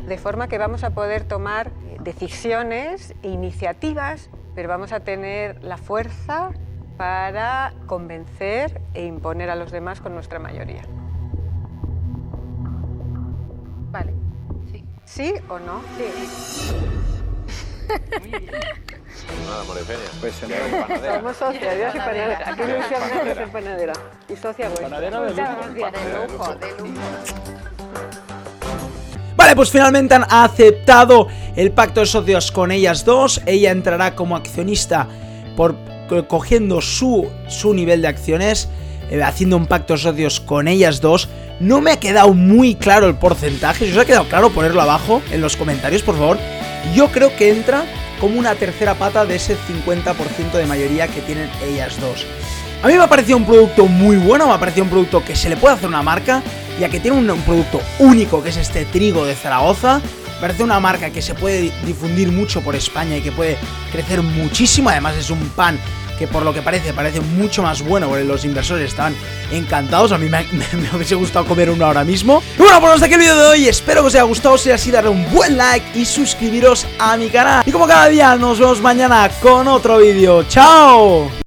De 0.08 0.18
forma 0.18 0.48
que 0.48 0.58
vamos 0.58 0.84
a 0.84 0.92
poder 0.92 1.24
tomar 1.24 1.72
decisiones 2.04 3.16
e 3.24 3.30
iniciativas, 3.30 4.30
pero 4.56 4.70
vamos 4.70 4.92
a 4.92 5.00
tener 5.00 5.64
la 5.64 5.78
fuerza 5.78 6.52
para 6.98 7.74
convencer 7.86 8.82
e 8.94 9.06
imponer 9.06 9.50
a 9.50 9.56
los 9.56 9.72
demás 9.72 10.02
con 10.02 10.14
nuestra 10.14 10.40
mayoría. 10.40 10.82
Vale. 13.92 14.14
Sí. 14.72 14.84
¿Sí 15.06 15.34
o 15.50 15.60
no? 15.60 15.82
Sí. 15.98 16.06
Nada, 19.48 19.64
Morefenia. 19.64 20.10
Pues 20.20 20.34
panadera. 20.36 21.16
Somos 21.18 21.38
socias, 21.38 21.76
yo 21.78 21.92
soy 21.92 22.00
panadera. 22.00 22.40
Aquí 22.46 22.62
me 22.62 23.30
que 23.30 23.36
soy 23.36 23.46
panadera. 23.52 23.94
Y 24.30 24.36
socia 24.36 24.68
vuestra. 24.68 24.90
Panadera 24.90 25.22
de 25.22 25.30
lujo. 25.30 25.42
De 25.74 26.28
lujo, 26.28 26.56
de 26.56 26.72
lujo. 26.72 27.02
Vale, 29.36 29.56
pues 29.56 29.70
finalmente 29.70 30.16
han 30.16 30.26
aceptado 30.30 31.28
el 31.56 31.72
pacto 31.72 32.00
de 32.00 32.08
socios 32.08 32.52
con 32.52 32.72
ellas 32.72 33.06
dos. 33.06 33.42
Ella 33.46 33.72
entrará 33.72 34.16
como 34.16 34.36
accionista 34.36 35.08
por 35.56 35.76
cogiendo 36.28 36.82
su, 36.82 37.30
su 37.48 37.74
nivel 37.74 38.02
de 38.02 38.08
acciones, 38.08 38.70
eh, 39.10 39.22
haciendo 39.22 39.58
un 39.58 39.68
pacto 39.68 39.94
de 39.94 40.00
socios 40.00 40.40
con 40.40 40.68
ellas 40.68 41.02
dos. 41.02 41.30
No 41.60 41.82
me 41.82 41.92
ha 41.92 42.00
quedado 42.00 42.34
muy 42.34 42.76
claro 42.76 43.08
el 43.08 43.16
porcentaje. 43.16 43.86
Si 43.86 43.92
os 43.92 43.98
ha 43.98 44.06
quedado 44.06 44.28
claro, 44.28 44.50
ponerlo 44.50 44.82
abajo 44.82 45.22
en 45.32 45.42
los 45.42 45.56
comentarios, 45.56 46.02
por 46.02 46.18
favor. 46.18 46.38
Yo 46.96 47.10
creo 47.12 47.36
que 47.36 47.52
entra 47.52 47.84
como 48.20 48.40
una 48.40 48.56
tercera 48.56 48.96
pata 48.96 49.26
de 49.26 49.36
ese 49.36 49.56
50% 49.56 50.52
de 50.54 50.66
mayoría 50.66 51.08
que 51.08 51.22
tienen 51.22 51.50
ellas 51.64 52.00
dos. 52.00 52.26
A 52.84 52.88
mí 52.88 52.94
me 52.94 53.04
ha 53.04 53.08
parecido 53.08 53.38
un 53.38 53.46
producto 53.46 53.88
muy 53.88 54.18
bueno, 54.18 54.48
me 54.48 54.54
ha 54.54 54.60
parecido 54.60 54.84
un 54.84 54.90
producto 54.90 55.24
que 55.24 55.36
se 55.36 55.50
le 55.50 55.58
puede 55.58 55.76
hacer 55.76 55.90
una 55.90 56.04
marca, 56.04 56.44
ya 56.80 56.90
que 56.90 57.00
tiene 57.00 57.18
un, 57.18 57.42
producto 57.42 57.82
único 58.00 58.44
que 58.44 58.50
es 58.50 58.58
este 58.58 58.86
trigo 58.86 59.26
de 59.26 59.36
Zaragoza, 59.36 60.00
parece 60.40 60.64
una 60.64 60.80
marca 60.80 61.10
que 61.10 61.22
se 61.22 61.34
puede 61.34 61.72
difundir 61.86 62.32
mucho 62.32 62.62
por 62.62 62.76
España 62.76 63.18
y 63.18 63.22
que 63.22 63.32
puede 63.32 63.58
crecer 63.92 64.22
muchísimo. 64.22 64.90
Además 64.90 65.16
es 65.16 65.30
un 65.30 65.40
pan 65.50 65.80
que 66.18 66.28
por 66.28 66.44
lo 66.44 66.54
que 66.54 66.62
parece 66.62 66.94
parece 66.94 67.22
mucho 67.22 67.62
más 67.62 67.82
bueno, 67.82 68.16
los 68.18 68.44
inversores 68.44 68.90
estaban 68.90 69.16
encantados. 69.52 70.12
A 70.12 70.18
mí 70.18 70.30
me, 70.30 70.46
me, 70.52 70.96
hubiese 70.96 71.16
gustado 71.16 71.46
comer 71.46 71.70
uno 71.70 71.86
ahora 71.86 72.04
mismo. 72.04 72.42
Y 72.58 72.62
bueno, 72.62 72.80
pues 72.80 72.94
hasta 72.94 73.06
aquí 73.06 73.16
el 73.16 73.22
vídeo 73.22 73.38
de 73.38 73.46
hoy. 73.46 73.68
Espero 73.68 74.02
que 74.02 74.08
os 74.08 74.16
haya 74.16 74.24
gustado. 74.24 74.58
Si 74.58 74.72
así, 74.72 74.92
darle 74.92 75.10
un 75.10 75.32
buen 75.32 75.58
like 75.58 75.86
y 75.98 76.06
suscribiros 76.06 76.88
a 77.00 77.18
mi 77.18 77.30
canal. 77.30 77.64
Y 77.66 77.72
como 77.72 77.88
cada 77.88 78.08
día, 78.10 78.36
nos 78.36 78.60
vemos 78.60 78.82
mañana 78.82 79.30
con 79.42 79.68
otro 79.68 80.00
vídeo. 80.00 80.44
¡Chao! 80.44 81.30